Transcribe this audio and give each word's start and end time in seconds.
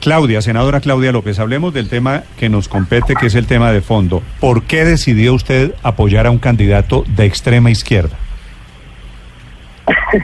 Claudia, 0.00 0.40
senadora 0.42 0.80
Claudia 0.80 1.10
López, 1.10 1.38
hablemos 1.40 1.74
del 1.74 1.88
tema 1.88 2.22
que 2.38 2.48
nos 2.48 2.68
compete, 2.68 3.14
que 3.16 3.26
es 3.26 3.34
el 3.34 3.46
tema 3.46 3.72
de 3.72 3.80
fondo. 3.80 4.22
¿Por 4.40 4.62
qué 4.62 4.84
decidió 4.84 5.34
usted 5.34 5.74
apoyar 5.82 6.26
a 6.26 6.30
un 6.30 6.38
candidato 6.38 7.04
de 7.16 7.26
extrema 7.26 7.70
izquierda? 7.70 8.16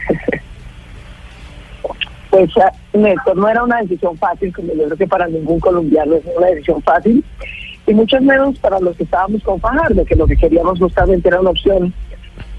pues 2.29 2.49
Néstor, 2.93 3.35
no 3.35 3.49
era 3.49 3.63
una 3.63 3.81
decisión 3.81 4.17
fácil, 4.17 4.53
como 4.53 4.73
yo 4.73 4.85
creo 4.85 4.97
que 4.97 5.07
para 5.07 5.27
ningún 5.27 5.59
colombiano 5.59 6.15
es 6.15 6.23
una 6.37 6.47
decisión 6.47 6.81
fácil, 6.81 7.23
y 7.87 7.93
mucho 7.93 8.19
menos 8.21 8.57
para 8.59 8.79
los 8.79 8.95
que 8.95 9.03
estábamos 9.03 9.43
con 9.43 9.59
Fajardo, 9.59 10.05
que 10.05 10.15
lo 10.15 10.25
que 10.25 10.37
queríamos 10.37 10.79
justamente 10.79 11.27
era 11.27 11.41
una 11.41 11.51
opción 11.51 11.93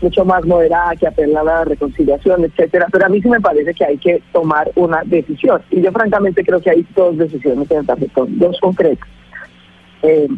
mucho 0.00 0.24
más 0.24 0.44
moderada, 0.44 0.94
que 0.96 1.06
apelar 1.06 1.42
a 1.42 1.58
la 1.58 1.64
reconciliación, 1.64 2.44
etcétera. 2.44 2.86
Pero 2.90 3.06
a 3.06 3.08
mí 3.08 3.20
sí 3.20 3.28
me 3.28 3.40
parece 3.40 3.74
que 3.74 3.84
hay 3.84 3.98
que 3.98 4.22
tomar 4.32 4.70
una 4.74 5.02
decisión. 5.04 5.62
Y 5.70 5.80
yo 5.80 5.92
francamente 5.92 6.44
creo 6.44 6.60
que 6.60 6.70
hay 6.70 6.86
dos 6.94 7.16
decisiones 7.16 7.70
en 7.70 7.78
el 7.78 7.86
tarjetón, 7.86 8.38
dos 8.38 8.58
concretas. 8.60 9.08
Eh, 10.02 10.28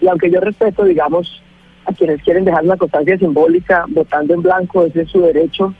y 0.00 0.08
aunque 0.08 0.30
yo 0.30 0.40
respeto, 0.40 0.84
digamos, 0.84 1.42
a 1.86 1.92
quienes 1.92 2.22
quieren 2.22 2.44
dejar 2.44 2.64
una 2.64 2.76
constancia 2.76 3.18
simbólica 3.18 3.84
votando 3.88 4.34
en 4.34 4.42
blanco, 4.42 4.84
ese 4.84 5.02
es 5.02 5.10
su 5.10 5.20
derecho, 5.20 5.74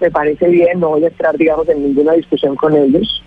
me 0.00 0.10
parece 0.10 0.48
bien, 0.48 0.80
no 0.80 0.90
voy 0.90 1.04
a 1.04 1.08
entrar, 1.08 1.36
digamos, 1.36 1.68
en 1.68 1.82
ninguna 1.82 2.12
discusión 2.12 2.56
con 2.56 2.76
ellos. 2.76 3.22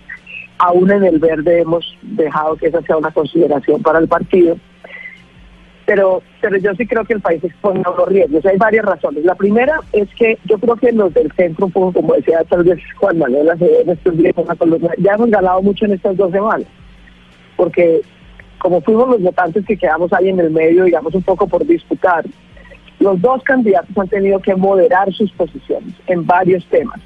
Aún 0.58 0.90
en 0.90 1.04
el 1.04 1.18
verde 1.18 1.60
hemos 1.60 1.96
dejado 2.02 2.56
que 2.56 2.68
esa 2.68 2.82
sea 2.82 2.96
una 2.96 3.10
consideración 3.10 3.82
para 3.82 3.98
el 3.98 4.08
partido 4.08 4.56
pero, 5.86 6.20
pero 6.40 6.58
yo 6.58 6.74
sí 6.74 6.86
creo 6.86 7.04
que 7.04 7.14
el 7.14 7.20
país 7.20 7.42
expone 7.42 7.82
a 7.84 7.90
los 7.96 8.08
riesgos. 8.08 8.44
Hay 8.44 8.56
varias 8.56 8.84
razones. 8.84 9.24
La 9.24 9.36
primera 9.36 9.80
es 9.92 10.08
que 10.16 10.36
yo 10.44 10.58
creo 10.58 10.74
que 10.76 10.90
los 10.92 11.14
del 11.14 11.32
centro, 11.32 11.68
como 11.72 12.14
decía 12.14 12.42
tal 12.44 12.64
vez 12.64 12.80
Juan 12.96 13.18
Manuel 13.18 13.48
en 13.60 13.90
estos 13.90 14.16
días, 14.16 14.34
ya 14.98 15.14
hemos 15.14 15.30
ganado 15.30 15.62
mucho 15.62 15.84
en 15.84 15.92
estas 15.92 16.16
dos 16.16 16.32
semanas, 16.32 16.66
porque 17.56 18.02
como 18.58 18.80
fuimos 18.80 19.08
los 19.10 19.22
votantes 19.22 19.64
que 19.64 19.76
quedamos 19.76 20.12
ahí 20.12 20.28
en 20.28 20.40
el 20.40 20.50
medio, 20.50 20.84
digamos 20.84 21.14
un 21.14 21.22
poco 21.22 21.46
por 21.46 21.64
disputar, 21.64 22.24
los 22.98 23.20
dos 23.20 23.42
candidatos 23.44 23.96
han 23.96 24.08
tenido 24.08 24.40
que 24.40 24.56
moderar 24.56 25.12
sus 25.12 25.30
posiciones 25.32 25.94
en 26.08 26.26
varios 26.26 26.66
temas. 26.66 27.00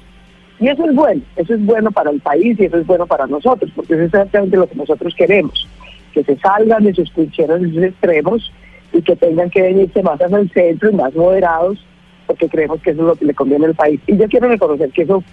Y 0.59 0.69
eso 0.69 0.85
es 0.85 0.95
bueno, 0.95 1.21
eso 1.35 1.53
es 1.53 1.63
bueno 1.65 1.91
para 1.91 2.09
el 2.09 2.19
país 2.19 2.59
y 2.59 2.65
eso 2.65 2.77
es 2.77 2.87
bueno 2.87 3.05
para 3.05 3.27
nosotros, 3.27 3.71
porque 3.75 3.93
eso 3.93 4.03
es 4.03 4.07
exactamente 4.07 4.57
lo 4.57 4.67
que 4.67 4.75
nosotros 4.75 5.13
queremos, 5.15 5.67
que 6.13 6.23
se 6.23 6.35
salgan 6.37 6.83
de 6.83 6.93
sus 6.95 7.11
trincheras, 7.13 7.61
de 7.61 7.69
sus 7.69 7.83
extremos 7.83 8.51
y 8.93 9.01
que 9.01 9.15
tengan 9.15 9.49
que 9.49 9.61
venirse 9.61 10.03
más 10.03 10.19
hacia 10.21 10.37
el 10.37 10.51
centro 10.51 10.89
y 10.89 10.95
más 10.95 11.13
moderados, 11.15 11.85
porque 12.27 12.49
creemos 12.49 12.81
que 12.81 12.91
eso 12.91 13.01
es 13.01 13.07
lo 13.07 13.15
que 13.15 13.25
le 13.25 13.33
conviene 13.33 13.65
al 13.65 13.75
país. 13.75 13.99
Y 14.07 14.17
yo 14.17 14.27
quiero 14.27 14.47
reconocer 14.47 14.91
que 14.91 15.03
eso 15.03 15.23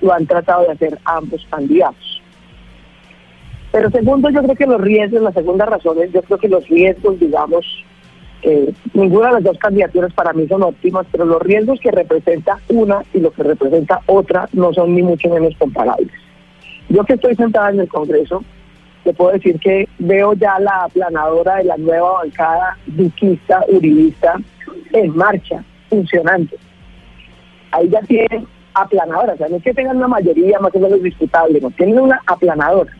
lo 0.00 0.12
han 0.12 0.26
tratado 0.26 0.64
de 0.64 0.72
hacer 0.72 0.98
ambos 1.04 1.46
candidatos. 1.50 2.22
Pero 3.72 3.90
segundo, 3.90 4.30
yo 4.30 4.42
creo 4.42 4.56
que 4.56 4.66
los 4.66 4.80
riesgos, 4.80 5.22
la 5.22 5.32
segunda 5.32 5.64
razón 5.64 5.98
es, 6.02 6.12
yo 6.12 6.22
creo 6.22 6.38
que 6.38 6.48
los 6.48 6.66
riesgos, 6.68 7.20
digamos, 7.20 7.64
eh, 8.42 8.72
ninguna 8.94 9.28
de 9.28 9.34
las 9.34 9.44
dos 9.44 9.58
candidaturas 9.58 10.12
para 10.14 10.32
mí 10.32 10.46
son 10.48 10.62
óptimas, 10.62 11.06
pero 11.12 11.24
los 11.24 11.42
riesgos 11.42 11.78
que 11.78 11.90
representa 11.90 12.58
una 12.68 13.04
y 13.12 13.20
lo 13.20 13.30
que 13.30 13.42
representa 13.42 14.00
otra 14.06 14.48
no 14.52 14.72
son 14.72 14.94
ni 14.94 15.02
mucho 15.02 15.28
menos 15.28 15.54
comparables. 15.58 16.10
Yo 16.88 17.04
que 17.04 17.14
estoy 17.14 17.36
sentada 17.36 17.70
en 17.70 17.80
el 17.80 17.88
Congreso, 17.88 18.42
te 19.04 19.14
puedo 19.14 19.32
decir 19.32 19.58
que 19.58 19.88
veo 19.98 20.34
ya 20.34 20.58
la 20.58 20.84
aplanadora 20.84 21.56
de 21.56 21.64
la 21.64 21.76
nueva 21.76 22.12
bancada 22.22 22.76
duquista, 22.86 23.64
uribista, 23.68 24.36
en 24.92 25.16
marcha, 25.16 25.64
funcionando. 25.88 26.56
Ahí 27.72 27.88
ya 27.88 28.00
tienen 28.02 28.46
aplanadora, 28.74 29.34
o 29.34 29.36
sea, 29.36 29.48
no 29.48 29.56
es 29.56 29.62
que 29.62 29.74
tengan 29.74 29.96
una 29.96 30.08
mayoría 30.08 30.58
más 30.60 30.74
o 30.74 30.78
menos 30.78 31.02
disputable, 31.02 31.60
no, 31.60 31.70
tienen 31.70 31.98
una 31.98 32.20
aplanadora. 32.26 32.92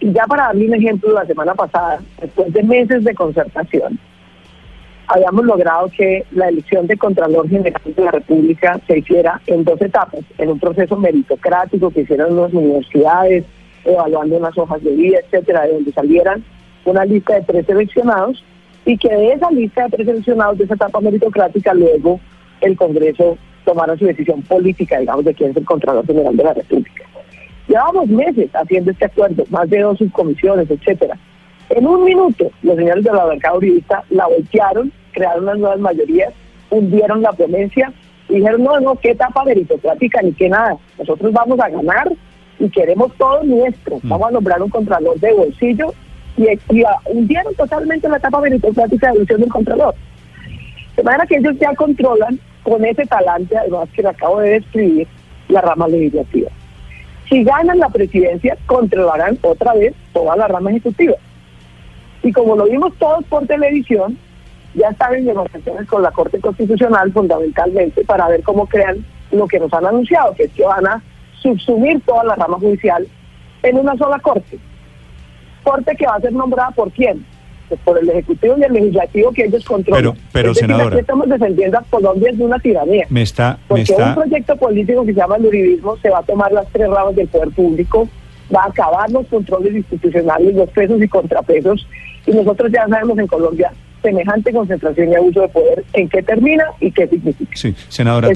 Y 0.00 0.12
ya 0.12 0.24
para 0.26 0.44
darle 0.46 0.66
un 0.66 0.74
ejemplo, 0.74 1.12
la 1.12 1.26
semana 1.26 1.54
pasada, 1.54 2.00
después 2.20 2.52
de 2.52 2.62
meses 2.62 3.04
de 3.04 3.14
concertación, 3.14 3.98
habíamos 5.06 5.44
logrado 5.44 5.90
que 5.96 6.24
la 6.30 6.48
elección 6.48 6.86
de 6.86 6.96
Contralor 6.96 7.48
General 7.48 7.82
de 7.84 8.04
la 8.04 8.12
República 8.12 8.80
se 8.86 8.98
hiciera 8.98 9.40
en 9.46 9.64
dos 9.64 9.80
etapas, 9.82 10.20
en 10.38 10.50
un 10.50 10.58
proceso 10.58 10.96
meritocrático 10.96 11.90
que 11.90 12.02
hicieron 12.02 12.36
las 12.36 12.52
universidades, 12.52 13.44
evaluando 13.84 14.36
unas 14.36 14.56
hojas 14.56 14.82
de 14.82 14.90
vida, 14.90 15.18
etcétera, 15.24 15.62
de 15.62 15.74
donde 15.74 15.92
salieran 15.92 16.44
una 16.84 17.04
lista 17.04 17.34
de 17.34 17.42
tres 17.42 17.66
seleccionados 17.66 18.42
y 18.84 18.96
que 18.96 19.08
de 19.08 19.32
esa 19.32 19.50
lista 19.50 19.84
de 19.84 19.90
tres 19.90 20.06
seleccionados 20.06 20.58
de 20.58 20.64
esa 20.64 20.74
etapa 20.74 21.00
meritocrática 21.00 21.74
luego 21.74 22.20
el 22.60 22.76
Congreso 22.76 23.36
tomara 23.64 23.96
su 23.96 24.06
decisión 24.06 24.42
política, 24.42 24.98
digamos, 24.98 25.24
de 25.24 25.34
quién 25.34 25.50
es 25.50 25.56
el 25.56 25.64
Contralor 25.64 26.06
General 26.06 26.36
de 26.36 26.44
la 26.44 26.54
República. 26.54 27.04
Llevamos 27.68 28.08
meses 28.08 28.50
haciendo 28.52 28.90
este 28.90 29.04
acuerdo, 29.04 29.44
más 29.50 29.68
de 29.70 29.80
dos 29.80 29.98
subcomisiones, 29.98 30.70
etcétera. 30.70 31.16
En 31.68 31.86
un 31.86 32.04
minuto, 32.04 32.50
los 32.62 32.76
señores 32.76 33.04
de 33.04 33.12
la 33.12 33.24
bancada 33.24 33.56
uribista 33.56 34.02
la 34.10 34.26
voltearon, 34.26 34.90
crearon 35.12 35.44
unas 35.44 35.58
nuevas 35.58 35.78
mayorías, 35.78 36.32
hundieron 36.70 37.22
la 37.22 37.32
ponencia 37.32 37.92
y 38.28 38.36
dijeron, 38.36 38.64
no, 38.64 38.80
no, 38.80 38.96
qué 38.96 39.12
etapa 39.12 39.44
meritocrática 39.44 40.20
ni 40.22 40.32
qué 40.32 40.48
nada. 40.48 40.76
Nosotros 40.98 41.32
vamos 41.32 41.60
a 41.60 41.68
ganar 41.68 42.10
y 42.60 42.68
queremos 42.68 43.12
todo 43.16 43.42
nuestro. 43.42 43.96
Mm. 44.02 44.08
Vamos 44.08 44.28
a 44.28 44.32
nombrar 44.32 44.62
un 44.62 44.68
contralor 44.68 45.18
de 45.18 45.32
bolsillo 45.32 45.92
y, 46.36 46.46
hundieron 47.06 47.54
totalmente 47.54 48.08
la 48.08 48.18
etapa 48.18 48.40
meritocrática 48.40 49.08
de 49.08 49.16
elección 49.16 49.40
del 49.40 49.50
contralor. 49.50 49.94
De 50.96 51.02
manera 51.02 51.26
que 51.26 51.36
ellos 51.36 51.56
ya 51.58 51.74
controlan 51.74 52.38
con 52.62 52.84
ese 52.84 53.06
talante, 53.06 53.56
además 53.56 53.88
que 53.94 54.02
le 54.02 54.08
acabo 54.10 54.40
de 54.40 54.50
describir, 54.50 55.08
la 55.48 55.62
rama 55.62 55.88
legislativa. 55.88 56.50
Si 57.28 57.42
ganan 57.42 57.78
la 57.78 57.88
presidencia, 57.88 58.56
controlarán 58.66 59.38
otra 59.42 59.74
vez 59.74 59.94
toda 60.12 60.36
la 60.36 60.46
rama 60.46 60.70
ejecutiva. 60.70 61.14
Y 62.22 62.30
como 62.32 62.54
lo 62.54 62.66
vimos 62.66 62.92
todos 62.98 63.24
por 63.24 63.46
televisión, 63.46 64.16
ya 64.74 64.88
están 64.88 65.14
en 65.14 65.26
negociaciones 65.26 65.88
con 65.88 66.02
la 66.02 66.12
Corte 66.12 66.38
Constitucional 66.40 67.12
fundamentalmente 67.12 68.04
para 68.04 68.28
ver 68.28 68.42
cómo 68.42 68.66
crean 68.66 69.04
lo 69.32 69.48
que 69.48 69.58
nos 69.58 69.72
han 69.72 69.86
anunciado, 69.86 70.34
que 70.34 70.44
es 70.44 70.52
que 70.52 70.64
van 70.64 70.86
a 70.86 71.02
subsumir 71.40 72.00
toda 72.02 72.24
la 72.24 72.34
rama 72.36 72.58
judicial 72.58 73.06
en 73.62 73.76
una 73.76 73.96
sola 73.96 74.18
corte. 74.18 74.58
Corte 75.62 75.94
que 75.96 76.06
va 76.06 76.16
a 76.16 76.20
ser 76.20 76.32
nombrada 76.32 76.70
por 76.70 76.90
quién? 76.92 77.24
Pues 77.68 77.80
por 77.82 77.98
el 77.98 78.08
Ejecutivo 78.08 78.56
y 78.58 78.64
el 78.64 78.72
Legislativo 78.72 79.32
que 79.32 79.44
ellos 79.44 79.64
controlan. 79.64 80.02
Pero, 80.02 80.16
pero 80.32 80.54
senadora. 80.54 80.98
estamos 80.98 81.28
defendiendo 81.28 81.78
a 81.78 81.82
Colombia 81.82 82.32
de 82.32 82.44
una 82.44 82.58
tiranía. 82.58 83.06
Me 83.10 83.22
está, 83.22 83.58
porque 83.68 83.94
un 83.96 84.14
proyecto 84.14 84.56
político 84.56 85.04
que 85.04 85.12
se 85.12 85.18
llama 85.18 85.36
el 85.36 85.46
uribismo 85.46 85.96
se 85.98 86.10
va 86.10 86.18
a 86.18 86.22
tomar 86.22 86.50
las 86.52 86.66
tres 86.68 86.88
ramas 86.88 87.14
del 87.14 87.28
poder 87.28 87.50
público, 87.50 88.08
va 88.54 88.64
a 88.64 88.68
acabar 88.68 89.10
los 89.10 89.26
controles 89.26 89.74
institucionales, 89.74 90.54
los 90.54 90.68
pesos 90.70 91.00
y 91.00 91.08
contrapesos, 91.08 91.86
y 92.26 92.32
nosotros 92.32 92.72
ya 92.72 92.88
sabemos 92.88 93.18
en 93.18 93.26
Colombia 93.26 93.72
semejante 94.02 94.52
concentración 94.52 95.12
y 95.12 95.14
abuso 95.14 95.42
de 95.42 95.48
poder, 95.48 95.84
en 95.92 96.08
qué 96.08 96.22
termina 96.22 96.64
y 96.80 96.90
qué 96.90 97.06
significa. 97.06 97.50
Sí, 97.54 97.74
senadora, 97.88 98.28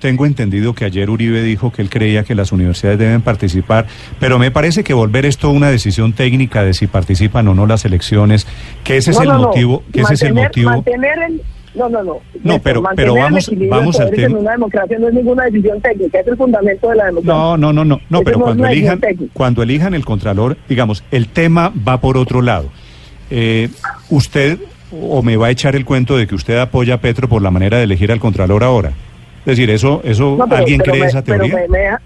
tengo, 0.00 0.26
entendido 0.26 0.74
que 0.74 0.84
ayer 0.84 1.10
Uribe 1.10 1.42
dijo 1.42 1.72
que 1.72 1.82
él 1.82 1.90
creía 1.90 2.24
que 2.24 2.34
las 2.34 2.52
universidades 2.52 2.98
deben 2.98 3.22
participar, 3.22 3.86
pero 4.20 4.38
me 4.38 4.50
parece 4.50 4.84
que 4.84 4.94
volver 4.94 5.26
esto 5.26 5.50
una 5.50 5.70
decisión 5.70 6.12
técnica 6.12 6.64
de 6.64 6.74
si 6.74 6.86
participan 6.86 7.48
o 7.48 7.54
no 7.54 7.66
las 7.66 7.84
elecciones, 7.84 8.46
que 8.84 8.96
ese 8.96 9.10
es 9.10 9.20
el 9.20 9.28
motivo, 9.28 9.82
que 9.92 10.02
ese 10.02 10.14
es 10.14 10.22
el 10.22 10.34
motivo. 10.34 10.70
no, 11.74 11.88
no, 11.88 12.02
no. 12.02 12.20
No, 12.42 12.58
pero, 12.60 12.82
pero 12.94 13.14
vamos, 13.14 13.50
vamos 13.68 14.00
al 14.00 14.10
tema. 14.10 14.26
En 14.26 14.36
una 14.36 14.52
democracia 14.52 14.98
no 14.98 15.08
es 15.08 15.14
ninguna 15.14 15.44
decisión 15.44 15.80
técnica, 15.80 16.20
es 16.20 16.26
el 16.26 16.36
fundamento 16.36 16.88
de 16.88 16.96
la 16.96 17.06
democracia. 17.06 17.34
No, 17.34 17.56
no, 17.56 17.72
no, 17.72 17.84
no, 17.84 18.00
no 18.08 18.22
pero 18.22 18.40
cuando 18.40 18.66
elijan, 18.66 19.00
cuando 19.32 19.62
elijan 19.62 19.94
el 19.94 20.04
contralor, 20.04 20.56
digamos, 20.68 21.04
el 21.10 21.28
tema 21.28 21.72
va 21.86 22.00
por 22.00 22.16
otro 22.16 22.42
lado. 22.42 22.70
Eh, 23.30 23.68
usted 24.08 24.58
o 24.92 25.22
me 25.22 25.36
va 25.36 25.48
a 25.48 25.50
echar 25.50 25.76
el 25.76 25.84
cuento 25.84 26.16
de 26.16 26.26
que 26.26 26.34
usted 26.34 26.58
apoya 26.58 26.94
a 26.94 27.00
Petro 27.00 27.28
por 27.28 27.42
la 27.42 27.50
manera 27.50 27.78
de 27.78 27.84
elegir 27.84 28.12
al 28.12 28.20
Contralor 28.20 28.62
ahora? 28.64 28.92
Es 29.40 29.56
decir, 29.56 29.70
¿eso, 29.70 30.00
eso 30.04 30.36
alguien 30.50 30.80
cree 30.80 31.04
esa 31.04 31.22
teoría? 31.22 32.00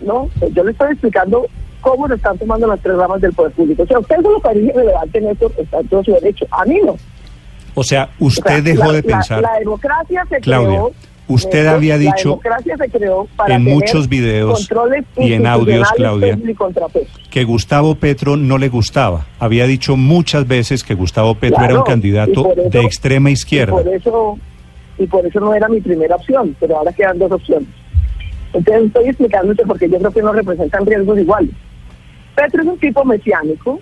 no, 0.00 0.30
yo 0.52 0.64
le 0.64 0.70
estoy 0.70 0.92
explicando 0.92 1.46
cómo 1.82 2.08
lo 2.08 2.14
están 2.14 2.38
tomando 2.38 2.66
las 2.66 2.80
tres 2.80 2.96
ramas 2.96 3.20
del 3.20 3.32
poder 3.34 3.52
público. 3.52 3.82
O 3.82 3.86
sea, 3.86 3.98
usted 3.98 4.16
lo 4.20 4.40
parece 4.40 4.72
relevante 4.72 5.18
en 5.18 5.28
esto, 5.28 5.52
está 5.58 5.80
en 5.80 5.88
todo 5.88 6.02
su 6.02 6.12
derecho. 6.12 6.46
A 6.50 6.64
mí 6.64 6.80
no. 6.84 6.96
O 7.74 7.84
sea, 7.84 8.08
usted 8.18 8.62
dejó 8.62 8.92
de 8.92 9.02
pensar. 9.02 9.42
La, 9.42 9.58
democracia 9.58 10.24
se 10.30 10.40
creó 10.40 10.92
Usted 11.26 11.66
había 11.66 11.96
dicho 11.96 12.38
en 13.46 13.64
muchos 13.64 14.08
videos 14.08 14.68
y 15.16 15.32
en 15.32 15.46
audios, 15.46 15.90
Claudia, 15.92 16.38
que 17.30 17.44
Gustavo 17.44 17.94
Petro 17.94 18.36
no 18.36 18.58
le 18.58 18.68
gustaba. 18.68 19.26
Había 19.38 19.66
dicho 19.66 19.96
muchas 19.96 20.46
veces 20.46 20.84
que 20.84 20.94
Gustavo 20.94 21.34
Petro 21.34 21.64
era 21.64 21.78
un 21.78 21.84
candidato 21.84 22.52
de 22.70 22.80
extrema 22.82 23.30
izquierda. 23.30 23.80
Y 23.80 23.84
por, 23.84 23.94
eso, 23.94 24.38
y 24.98 25.06
por 25.06 25.26
eso 25.26 25.40
no 25.40 25.54
era 25.54 25.68
mi 25.68 25.80
primera 25.80 26.16
opción, 26.16 26.54
pero 26.60 26.78
ahora 26.78 26.92
quedan 26.92 27.18
dos 27.18 27.32
opciones. 27.32 27.68
Entonces 28.52 28.86
estoy 28.86 29.08
explicándote 29.08 29.64
porque 29.66 29.88
yo 29.88 29.98
creo 29.98 30.10
que 30.10 30.22
no 30.22 30.32
representan 30.32 30.86
riesgos 30.86 31.18
iguales. 31.18 31.50
Petro 32.34 32.62
es 32.62 32.68
un 32.68 32.78
tipo 32.78 33.04
mesiánico, 33.04 33.80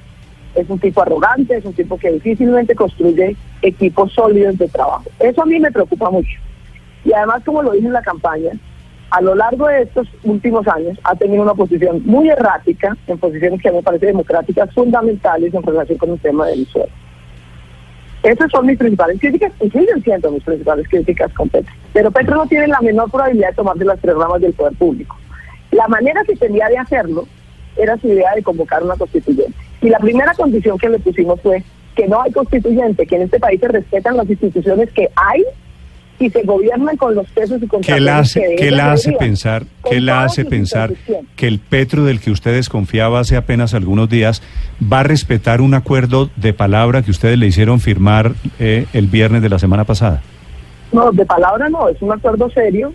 es 0.54 0.68
un 0.68 0.78
tipo 0.78 1.02
arrogante, 1.02 1.56
es 1.56 1.64
un 1.64 1.72
tipo 1.72 1.98
que 1.98 2.12
difícilmente 2.12 2.74
construye 2.74 3.36
equipos 3.62 4.12
sólidos 4.12 4.56
de 4.58 4.68
trabajo. 4.68 5.04
Eso 5.18 5.42
a 5.42 5.46
mí 5.46 5.58
me 5.58 5.72
preocupa 5.72 6.10
mucho. 6.10 6.38
Y 7.04 7.12
además, 7.12 7.42
como 7.44 7.62
lo 7.62 7.72
dije 7.72 7.86
en 7.86 7.92
la 7.92 8.02
campaña, 8.02 8.52
a 9.10 9.20
lo 9.20 9.34
largo 9.34 9.68
de 9.68 9.82
estos 9.82 10.08
últimos 10.24 10.66
años 10.68 10.98
ha 11.04 11.14
tenido 11.14 11.42
una 11.42 11.54
posición 11.54 12.02
muy 12.06 12.30
errática 12.30 12.96
en 13.06 13.18
posiciones 13.18 13.60
que 13.60 13.70
me 13.70 13.82
parecen 13.82 14.08
democráticas 14.08 14.72
fundamentales 14.72 15.52
en 15.52 15.62
relación 15.62 15.98
con 15.98 16.10
el 16.10 16.20
tema 16.20 16.46
del 16.46 16.66
suelo. 16.66 16.90
Esas 18.22 18.50
son 18.50 18.66
mis 18.66 18.78
principales 18.78 19.20
críticas 19.20 19.52
y 19.60 19.68
siguen 19.68 20.02
siendo 20.02 20.30
mis 20.30 20.44
principales 20.44 20.88
críticas 20.88 21.32
con 21.34 21.48
Petro. 21.48 21.74
Pero 21.92 22.10
Petro 22.10 22.36
no 22.36 22.46
tiene 22.46 22.68
la 22.68 22.80
menor 22.80 23.10
probabilidad 23.10 23.48
de 23.48 23.54
tomar 23.54 23.76
de 23.76 23.84
las 23.84 24.00
tres 24.00 24.14
ramas 24.14 24.40
del 24.40 24.52
poder 24.52 24.74
público. 24.78 25.16
La 25.72 25.88
manera 25.88 26.22
que 26.24 26.36
tenía 26.36 26.68
de 26.68 26.78
hacerlo 26.78 27.26
era 27.76 27.98
su 27.98 28.08
idea 28.08 28.34
de 28.34 28.42
convocar 28.42 28.82
una 28.82 28.96
constituyente. 28.96 29.52
Y 29.80 29.88
la 29.88 29.98
primera 29.98 30.32
condición 30.34 30.78
que 30.78 30.88
le 30.88 31.00
pusimos 31.00 31.40
fue 31.40 31.64
que 31.96 32.06
no 32.06 32.22
hay 32.22 32.32
constituyente, 32.32 33.06
que 33.06 33.16
en 33.16 33.22
este 33.22 33.40
país 33.40 33.60
se 33.60 33.68
respetan 33.68 34.16
las 34.16 34.30
instituciones 34.30 34.90
que 34.92 35.08
hay 35.16 35.44
y 36.22 36.30
se 36.30 36.42
gobiernan 36.42 36.96
con 36.96 37.14
los 37.14 37.28
pesos 37.28 37.60
y 37.62 37.68
¿Qué 37.80 38.00
la 38.00 38.18
hace, 38.18 38.54
que 38.56 38.70
la 38.70 38.92
hace 38.92 39.12
pensar, 39.12 39.64
qué 39.88 40.00
la 40.00 40.24
hace 40.24 40.44
pensar 40.44 40.92
que 41.36 41.48
el 41.48 41.58
Petro 41.58 42.04
del 42.04 42.20
que 42.20 42.30
usted 42.30 42.54
desconfiaba 42.54 43.20
hace 43.20 43.36
apenas 43.36 43.74
algunos 43.74 44.08
días 44.08 44.42
va 44.80 45.00
a 45.00 45.02
respetar 45.02 45.60
un 45.60 45.74
acuerdo 45.74 46.30
de 46.36 46.52
palabra 46.52 47.02
que 47.02 47.10
ustedes 47.10 47.38
le 47.38 47.46
hicieron 47.46 47.80
firmar 47.80 48.32
eh, 48.58 48.86
el 48.92 49.08
viernes 49.08 49.42
de 49.42 49.48
la 49.48 49.58
semana 49.58 49.84
pasada? 49.84 50.22
No, 50.92 51.10
de 51.10 51.26
palabra 51.26 51.68
no, 51.68 51.88
es 51.88 52.00
un 52.00 52.12
acuerdo 52.12 52.50
serio 52.50 52.92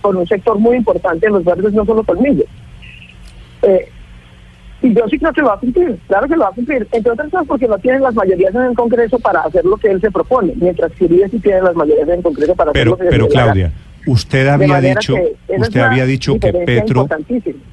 con 0.00 0.16
un 0.16 0.26
sector 0.26 0.58
muy 0.58 0.76
importante 0.76 1.26
en 1.26 1.34
los 1.34 1.44
verdes, 1.44 1.72
no 1.72 1.84
solo 1.84 2.02
colmillos. 2.02 2.46
Eh, 3.62 3.88
y 4.86 4.94
yo 4.94 5.08
sí 5.08 5.18
creo 5.18 5.32
que 5.32 5.40
lo 5.40 5.48
va 5.48 5.54
a 5.54 5.58
cumplir, 5.58 5.98
claro 6.06 6.28
que 6.28 6.36
lo 6.36 6.42
va 6.42 6.48
a 6.48 6.52
cumplir, 6.52 6.86
entre 6.92 7.12
otras 7.12 7.28
cosas 7.30 7.46
porque 7.48 7.66
no 7.66 7.78
tienen 7.78 8.02
las 8.02 8.14
mayorías 8.14 8.54
en 8.54 8.62
el 8.62 8.74
Congreso 8.74 9.18
para 9.18 9.40
hacer 9.40 9.64
lo 9.64 9.76
que 9.76 9.88
él 9.88 10.00
se 10.00 10.10
propone, 10.10 10.52
mientras 10.56 10.92
que 10.92 11.06
Uribe 11.06 11.28
sí 11.28 11.38
tiene 11.40 11.62
las 11.62 11.74
mayorías 11.74 12.08
en 12.08 12.14
el 12.14 12.22
Congreso 12.22 12.54
para 12.54 12.70
hacer 12.70 12.86
lo 12.86 12.96
que 12.96 13.06
Pero 13.06 13.28
Claudia, 13.28 13.72
usted 14.06 14.46
había 14.46 14.80
dicho, 14.80 15.14
usted 15.58 15.80
había 15.80 16.06
dicho 16.06 16.38
que 16.38 16.52
Petro, 16.52 17.08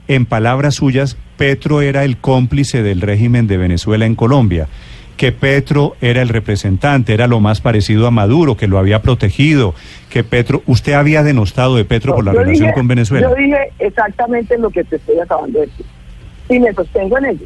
en 0.07 0.25
palabras 0.25 0.75
suyas, 0.75 1.17
Petro 1.37 1.81
era 1.81 2.03
el 2.03 2.17
cómplice 2.17 2.81
del 2.81 3.01
régimen 3.01 3.45
de 3.45 3.57
Venezuela 3.57 4.05
en 4.05 4.15
Colombia 4.15 4.67
que 5.15 5.31
Petro 5.31 5.95
era 6.01 6.23
el 6.23 6.29
representante, 6.29 7.13
era 7.13 7.27
lo 7.27 7.39
más 7.39 7.61
parecido 7.61 8.07
a 8.07 8.11
Maduro, 8.11 8.57
que 8.57 8.67
lo 8.67 8.79
había 8.79 9.03
protegido, 9.03 9.75
que 10.09 10.23
Petro, 10.23 10.63
usted 10.65 10.93
había 10.93 11.21
denostado 11.21 11.75
de 11.75 11.85
Petro 11.85 12.15
por 12.15 12.25
la 12.25 12.33
relación 12.33 12.71
con 12.71 12.87
Venezuela. 12.87 13.29
Yo 13.29 13.35
dije 13.35 13.71
exactamente 13.77 14.57
lo 14.57 14.71
que 14.71 14.83
te 14.83 14.95
estoy 14.95 15.19
acabando 15.19 15.59
de 15.59 15.67
decir 15.67 15.85
y 16.49 16.59
me 16.59 16.73
sostengo 16.73 17.17
en 17.17 17.25
ello. 17.25 17.45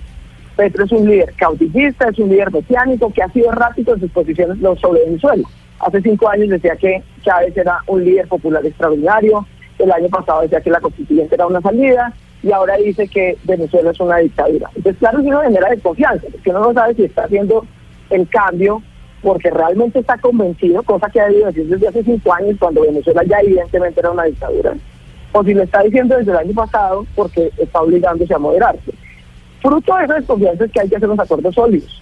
Petro 0.55 0.85
es 0.85 0.91
un 0.91 1.07
líder 1.07 1.33
caudillista, 1.35 2.09
es 2.09 2.17
un 2.19 2.29
líder 2.29 2.51
mesiánico 2.51 3.13
que 3.13 3.21
ha 3.21 3.29
sido 3.29 3.51
rápido 3.51 3.93
en 3.93 4.01
sus 4.01 4.11
posiciones 4.11 4.57
sobre 4.81 5.05
Venezuela. 5.05 5.47
Hace 5.79 6.01
cinco 6.01 6.27
años 6.29 6.49
decía 6.49 6.75
que 6.75 7.03
Chávez 7.21 7.55
era 7.55 7.79
un 7.85 8.03
líder 8.03 8.27
popular 8.27 8.65
extraordinario, 8.65 9.45
el 9.77 9.91
año 9.91 10.09
pasado 10.09 10.41
decía 10.41 10.61
que 10.61 10.71
la 10.71 10.81
constituyente 10.81 11.35
era 11.35 11.45
una 11.45 11.61
salida 11.61 12.11
y 12.41 12.51
ahora 12.51 12.75
dice 12.77 13.07
que 13.07 13.37
Venezuela 13.43 13.91
es 13.91 13.99
una 13.99 14.17
dictadura. 14.17 14.69
Entonces, 14.75 14.99
claro, 14.99 15.19
es 15.19 15.25
una 15.25 15.43
manera 15.43 15.69
de 15.69 15.79
confianza, 15.79 16.25
porque 16.31 16.49
uno 16.49 16.59
no 16.61 16.73
sabe 16.73 16.95
si 16.95 17.03
está 17.03 17.25
haciendo 17.25 17.65
el 18.09 18.27
cambio 18.27 18.81
porque 19.21 19.51
realmente 19.51 19.99
está 19.99 20.17
convencido, 20.17 20.81
cosa 20.83 21.09
que 21.09 21.19
ha 21.19 21.27
debido 21.27 21.47
decir 21.47 21.67
desde 21.67 21.87
hace 21.87 22.03
cinco 22.03 22.33
años, 22.33 22.55
cuando 22.59 22.81
Venezuela 22.81 23.23
ya 23.25 23.39
evidentemente 23.39 23.99
era 23.99 24.11
una 24.11 24.23
dictadura 24.23 24.73
o 25.31 25.43
si 25.43 25.53
lo 25.53 25.63
está 25.63 25.81
diciendo 25.83 26.15
desde 26.17 26.31
el 26.31 26.37
año 26.37 26.53
pasado 26.53 27.05
porque 27.15 27.51
está 27.57 27.81
obligándose 27.81 28.33
a 28.33 28.39
moderarse. 28.39 28.93
Fruto 29.61 29.95
de 29.95 30.05
esa 30.05 30.13
desconfianza 30.15 30.65
es 30.65 30.71
que 30.71 30.79
hay 30.81 30.89
que 30.89 30.95
hacer 30.95 31.09
unos 31.09 31.23
acuerdos 31.23 31.55
sólidos. 31.55 32.01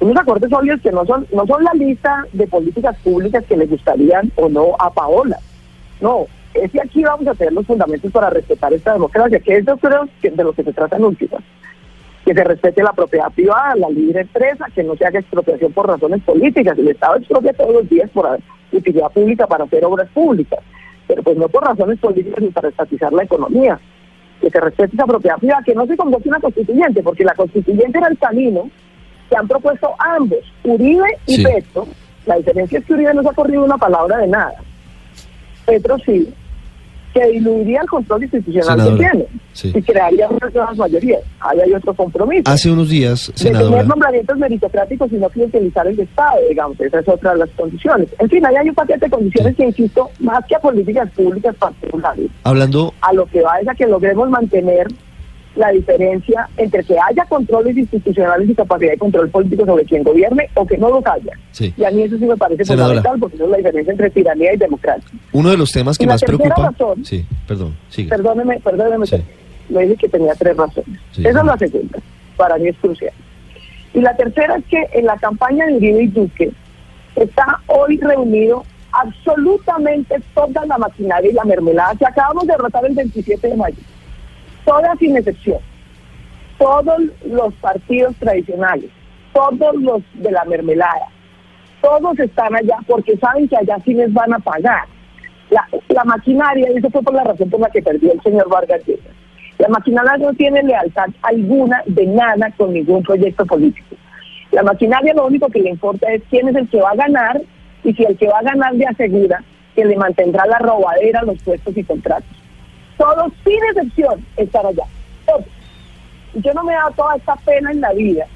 Unos 0.00 0.16
acuerdos 0.16 0.50
sólidos 0.50 0.80
que 0.80 0.92
no 0.92 1.04
son, 1.06 1.26
no 1.32 1.46
son 1.46 1.64
la 1.64 1.72
lista 1.74 2.26
de 2.32 2.46
políticas 2.46 2.96
públicas 2.98 3.44
que 3.44 3.56
le 3.56 3.66
gustarían 3.66 4.30
o 4.36 4.48
no 4.48 4.76
a 4.78 4.92
Paola. 4.92 5.38
No, 6.00 6.26
es 6.52 6.70
que 6.70 6.80
aquí 6.80 7.02
vamos 7.02 7.26
a 7.26 7.32
hacer 7.32 7.52
los 7.52 7.66
fundamentos 7.66 8.10
para 8.12 8.30
respetar 8.30 8.72
esta 8.72 8.92
democracia, 8.92 9.40
que 9.40 9.56
es 9.56 9.64
creo 9.80 10.08
que 10.20 10.30
de 10.30 10.44
lo 10.44 10.52
que 10.52 10.62
se 10.62 10.72
trata 10.72 10.96
en 10.96 11.04
últimas. 11.04 11.42
Que 12.24 12.34
se 12.34 12.44
respete 12.44 12.82
la 12.82 12.92
propiedad 12.92 13.30
privada, 13.30 13.76
la 13.76 13.88
libre 13.88 14.22
empresa, 14.22 14.66
que 14.74 14.82
no 14.82 14.96
se 14.96 15.04
haga 15.04 15.20
expropiación 15.20 15.72
por 15.72 15.86
razones 15.86 16.22
políticas. 16.22 16.78
El 16.78 16.88
Estado 16.88 17.16
expropia 17.16 17.52
todos 17.52 17.74
los 17.74 17.88
días 17.88 18.10
por 18.10 18.38
utilidad 18.72 19.10
pública 19.10 19.46
para 19.46 19.64
hacer 19.64 19.84
obras 19.84 20.08
públicas 20.12 20.60
pero 21.06 21.22
pues 21.22 21.36
no 21.36 21.48
por 21.48 21.64
razones 21.64 21.98
políticas 21.98 22.42
ni 22.42 22.50
para 22.50 22.68
estatizar 22.68 23.12
la 23.12 23.24
economía. 23.24 23.78
Que 24.40 24.50
se 24.50 24.60
respete 24.60 24.96
esa 24.96 25.06
propiedad 25.06 25.38
privada, 25.38 25.62
que 25.62 25.74
no 25.74 25.86
se 25.86 25.96
convoque 25.96 26.28
una 26.28 26.40
constituyente, 26.40 27.02
porque 27.02 27.24
la 27.24 27.34
constituyente 27.34 27.98
era 27.98 28.08
el 28.08 28.18
camino 28.18 28.70
que 29.28 29.36
han 29.36 29.48
propuesto 29.48 29.94
ambos, 29.98 30.40
Uribe 30.64 31.08
y 31.26 31.42
Petro. 31.42 31.86
La 32.26 32.36
diferencia 32.36 32.78
es 32.78 32.84
que 32.84 32.94
Uribe 32.94 33.14
no 33.14 33.22
se 33.22 33.28
ha 33.28 33.32
corrido 33.32 33.64
una 33.64 33.78
palabra 33.78 34.18
de 34.18 34.28
nada. 34.28 34.54
Petro 35.66 35.98
sí, 35.98 36.32
que 37.14 37.26
diluiría 37.28 37.80
el 37.80 37.88
control 37.88 38.24
institucional 38.24 38.90
que 38.90 38.96
tiene 38.96 39.26
y 39.62 39.82
crearía 39.82 40.28
unas 40.28 40.52
nuevas 40.52 40.76
mayorías. 40.76 41.20
Ahí 41.40 41.60
hay 41.60 41.72
otro 41.72 41.94
compromiso. 41.94 42.42
Hace 42.46 42.70
unos 42.70 42.88
días, 42.90 43.30
senadora... 43.36 43.64
De 43.64 43.70
tener 43.70 43.86
nombramientos 43.86 44.36
meritocráticos 44.36 45.12
y 45.12 45.14
no 45.14 45.28
clientelizar 45.28 45.86
el 45.86 46.00
Estado, 46.00 46.40
digamos. 46.48 46.80
Esa 46.80 46.98
es 46.98 47.08
otra 47.08 47.32
de 47.32 47.38
las 47.38 47.50
condiciones. 47.50 48.08
En 48.18 48.28
fin, 48.28 48.44
ahí 48.44 48.56
hay 48.56 48.68
un 48.68 48.74
paquete 48.74 49.06
de 49.06 49.10
condiciones 49.10 49.54
que, 49.54 49.64
insisto, 49.64 50.10
más 50.18 50.44
que 50.46 50.56
a 50.56 50.58
políticas 50.58 51.08
públicas 51.12 51.54
particulares. 51.56 52.26
Hablando... 52.42 52.92
A 53.00 53.12
lo 53.12 53.26
que 53.26 53.42
va 53.42 53.60
es 53.60 53.68
a 53.68 53.74
que 53.74 53.86
logremos 53.86 54.28
mantener 54.28 54.88
la 55.56 55.70
diferencia 55.70 56.48
entre 56.56 56.82
que 56.82 56.96
haya 56.98 57.24
controles 57.26 57.76
institucionales 57.76 58.48
y 58.48 58.54
capacidad 58.54 58.92
de 58.92 58.98
control 58.98 59.28
político 59.30 59.64
sobre 59.64 59.84
quien 59.84 60.02
gobierne 60.02 60.48
o 60.54 60.66
que 60.66 60.76
no 60.76 60.90
los 60.90 61.06
haya. 61.06 61.32
Y 61.76 61.84
a 61.84 61.90
mí 61.90 62.02
eso 62.02 62.18
sí 62.18 62.24
me 62.24 62.36
parece 62.36 62.64
fundamental 62.64 63.18
porque 63.20 63.36
eso 63.36 63.44
es 63.44 63.50
la 63.50 63.56
diferencia 63.58 63.92
entre 63.92 64.10
tiranía 64.10 64.54
y 64.54 64.56
democracia. 64.56 65.08
Uno 65.32 65.50
de 65.50 65.56
los 65.56 65.70
temas 65.70 65.96
que 65.96 66.06
más 66.06 66.22
preocupa... 66.22 66.72
sí, 67.02 67.24
perdón, 67.46 67.76
sigue. 67.88 68.08
Perdóneme, 68.08 68.60
perdóneme. 68.60 69.06
Le 69.68 69.80
dije 69.82 69.96
que 69.96 70.08
tenía 70.08 70.34
tres 70.34 70.56
razones. 70.56 71.00
Esa 71.16 71.28
es 71.28 71.44
la 71.44 71.56
segunda. 71.56 71.98
Para 72.36 72.58
mí 72.58 72.68
es 72.68 72.76
crucial. 72.78 73.12
Y 73.94 74.00
la 74.00 74.16
tercera 74.16 74.56
es 74.56 74.64
que 74.64 74.88
en 74.92 75.06
la 75.06 75.16
campaña 75.16 75.66
de 75.66 75.74
Uribe 75.74 76.02
y 76.02 76.08
Duque 76.08 76.50
está 77.14 77.60
hoy 77.68 77.96
reunido 77.98 78.64
absolutamente 78.90 80.16
toda 80.34 80.66
la 80.66 80.78
maquinaria 80.78 81.30
y 81.30 81.34
la 81.34 81.44
mermelada 81.44 81.94
que 81.94 82.06
acabamos 82.06 82.46
de 82.46 82.52
derrotar 82.52 82.84
el 82.84 82.94
27 82.94 83.48
de 83.48 83.56
mayo 83.56 83.76
todas 84.64 84.98
sin 84.98 85.16
excepción, 85.16 85.58
todos 86.58 87.00
los 87.26 87.54
partidos 87.54 88.14
tradicionales, 88.16 88.90
todos 89.32 89.74
los 89.76 90.02
de 90.14 90.30
la 90.30 90.44
mermelada, 90.44 91.08
todos 91.80 92.18
están 92.18 92.54
allá 92.54 92.78
porque 92.86 93.16
saben 93.18 93.48
que 93.48 93.56
allá 93.56 93.76
sí 93.84 93.94
les 93.94 94.12
van 94.12 94.32
a 94.32 94.38
pagar. 94.38 94.86
La, 95.50 96.04
maquinaria, 96.04 96.68
y 96.72 96.78
eso 96.78 96.90
fue 96.90 97.02
por 97.02 97.14
la 97.14 97.22
razón 97.22 97.48
por 97.50 97.60
la 97.60 97.68
que 97.68 97.82
perdió 97.82 98.12
el 98.12 98.20
señor 98.22 98.48
Vargas 98.48 98.82
Llosa, 98.86 99.10
la 99.58 99.68
maquinaria 99.68 100.16
no 100.16 100.32
tiene 100.34 100.62
lealtad 100.62 101.06
alguna 101.22 101.82
de 101.86 102.06
nada 102.06 102.50
con 102.56 102.72
ningún 102.72 103.02
proyecto 103.02 103.46
político. 103.46 103.94
La 104.50 104.62
maquinaria 104.62 105.14
lo 105.14 105.26
único 105.26 105.48
que 105.48 105.60
le 105.60 105.70
importa 105.70 106.10
es 106.12 106.22
quién 106.28 106.48
es 106.48 106.56
el 106.56 106.68
que 106.68 106.80
va 106.80 106.90
a 106.90 106.96
ganar 106.96 107.40
y 107.84 107.92
si 107.92 108.04
el 108.04 108.16
que 108.16 108.28
va 108.28 108.38
a 108.38 108.42
ganar 108.42 108.74
le 108.74 108.86
asegura 108.86 109.44
que 109.76 109.84
le 109.84 109.96
mantendrá 109.96 110.46
la 110.46 110.58
robadera, 110.58 111.22
los 111.22 111.40
puestos 111.42 111.76
y 111.76 111.84
contratos. 111.84 112.43
Todos, 112.96 113.32
sin 113.44 113.62
excepción, 113.64 114.24
estar 114.36 114.64
allá. 114.66 114.84
Todos. 115.26 115.44
Yo 116.34 116.52
no 116.54 116.64
me 116.64 116.72
he 116.72 116.76
dado 116.76 116.90
toda 116.92 117.16
esta 117.16 117.36
pena 117.36 117.70
en 117.70 117.80
la 117.80 117.92
vida 117.92 118.26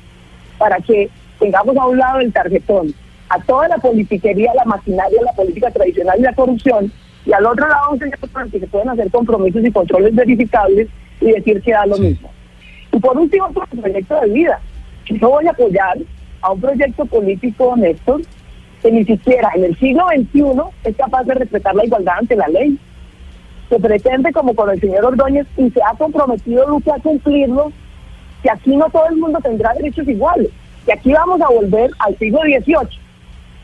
para 0.57 0.77
que 0.79 1.11
tengamos 1.39 1.77
a 1.77 1.87
un 1.87 1.99
lado 1.99 2.21
el 2.21 2.33
tarjetón, 2.33 2.95
a 3.29 3.41
toda 3.41 3.69
la 3.69 3.79
politiquería, 3.79 4.53
la 4.55 4.65
maquinaria, 4.65 5.23
la 5.23 5.33
política 5.33 5.71
tradicional 5.71 6.19
y 6.19 6.23
la 6.23 6.35
corrupción, 6.35 6.93
y 7.25 7.33
al 7.33 7.47
otro 7.47 7.69
lado 7.69 7.93
un 7.93 7.99
señor 7.99 8.19
que 8.51 8.61
se 8.61 8.67
pueden 8.67 8.89
hacer 8.89 9.11
compromisos 9.11 9.65
y 9.65 9.71
controles 9.71 10.15
verificables 10.15 10.89
y 11.21 11.33
decir 11.33 11.61
que 11.63 11.73
da 11.73 11.87
lo 11.87 11.99
mismo. 11.99 12.31
Y 12.93 12.99
por 12.99 13.19
último, 13.19 13.53
por 13.53 13.69
el 13.71 13.81
proyecto 13.81 14.21
de 14.21 14.29
vida. 14.31 14.61
Yo 15.07 15.29
voy 15.29 15.47
a 15.47 15.51
apoyar 15.51 15.99
a 16.41 16.53
un 16.53 16.61
proyecto 16.61 17.05
político 17.07 17.69
honesto 17.69 18.21
que 18.83 18.93
ni 18.93 19.05
siquiera 19.05 19.51
en 19.55 19.65
el 19.65 19.79
siglo 19.79 20.07
XXI 20.09 20.45
es 20.85 20.97
capaz 20.97 21.25
de 21.25 21.35
respetar 21.35 21.75
la 21.75 21.85
igualdad 21.85 22.15
ante 22.19 22.37
la 22.37 22.49
ley 22.49 22.79
se 23.69 23.79
pretende 23.79 24.33
como 24.33 24.55
con 24.55 24.71
el 24.71 24.81
señor 24.81 25.05
Ordóñez 25.05 25.47
y 25.57 25.71
se 25.71 25.81
ha 25.83 25.97
comprometido 25.97 26.67
Luque 26.69 26.91
a 26.91 26.99
cumplirlo, 26.99 27.73
que 28.43 28.51
aquí 28.51 28.77
no 28.77 28.89
todo 28.91 29.07
el 29.11 29.17
mundo 29.17 29.39
tendrá 29.43 29.73
derechos 29.75 30.09
iguales, 30.09 30.49
que 30.87 30.93
aquí 30.93 31.13
vamos 31.13 31.41
a 31.41 31.49
volver 31.49 31.91
al 31.99 32.17
siglo 32.19 32.41
XVIII, 32.41 32.99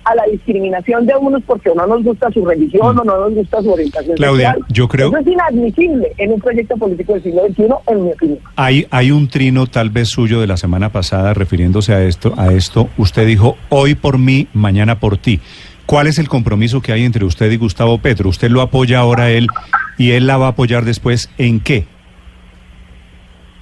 a 0.04 0.14
la 0.14 0.24
discriminación 0.30 1.06
de 1.06 1.16
unos 1.16 1.42
porque 1.44 1.70
no 1.74 1.86
nos 1.86 2.02
gusta 2.02 2.30
su 2.30 2.44
religión 2.44 2.94
mm. 2.94 2.98
o 2.98 3.04
no 3.04 3.20
nos 3.20 3.34
gusta 3.34 3.62
su 3.62 3.72
orientación 3.72 4.16
Claudia, 4.16 4.54
yo 4.68 4.86
creo... 4.86 5.08
Eso 5.08 5.18
es 5.18 5.26
inadmisible 5.26 6.12
en 6.18 6.32
un 6.32 6.40
proyecto 6.40 6.76
político 6.76 7.14
del 7.14 7.22
siglo 7.22 7.46
XXI, 7.48 7.62
en 7.86 8.04
mi 8.04 8.12
opinión. 8.12 8.38
Hay, 8.56 8.86
hay 8.90 9.10
un 9.10 9.28
trino 9.28 9.66
tal 9.66 9.88
vez 9.88 10.08
suyo 10.08 10.40
de 10.42 10.46
la 10.46 10.58
semana 10.58 10.90
pasada 10.90 11.32
refiriéndose 11.32 11.94
a 11.94 12.02
esto, 12.02 12.34
a 12.36 12.52
esto. 12.52 12.90
Usted 12.98 13.26
dijo, 13.26 13.56
hoy 13.70 13.94
por 13.94 14.18
mí, 14.18 14.48
mañana 14.52 15.00
por 15.00 15.16
ti. 15.16 15.40
¿Cuál 15.86 16.06
es 16.06 16.18
el 16.18 16.28
compromiso 16.28 16.80
que 16.80 16.92
hay 16.92 17.04
entre 17.04 17.24
usted 17.24 17.50
y 17.50 17.56
Gustavo 17.56 17.98
Petro? 17.98 18.28
¿Usted 18.28 18.50
lo 18.50 18.60
apoya 18.60 19.00
ahora 19.00 19.30
él 19.30 19.48
y 19.98 20.12
él 20.12 20.26
la 20.26 20.36
va 20.36 20.46
a 20.46 20.50
apoyar 20.50 20.84
después 20.84 21.30
en 21.38 21.60
qué? 21.60 21.86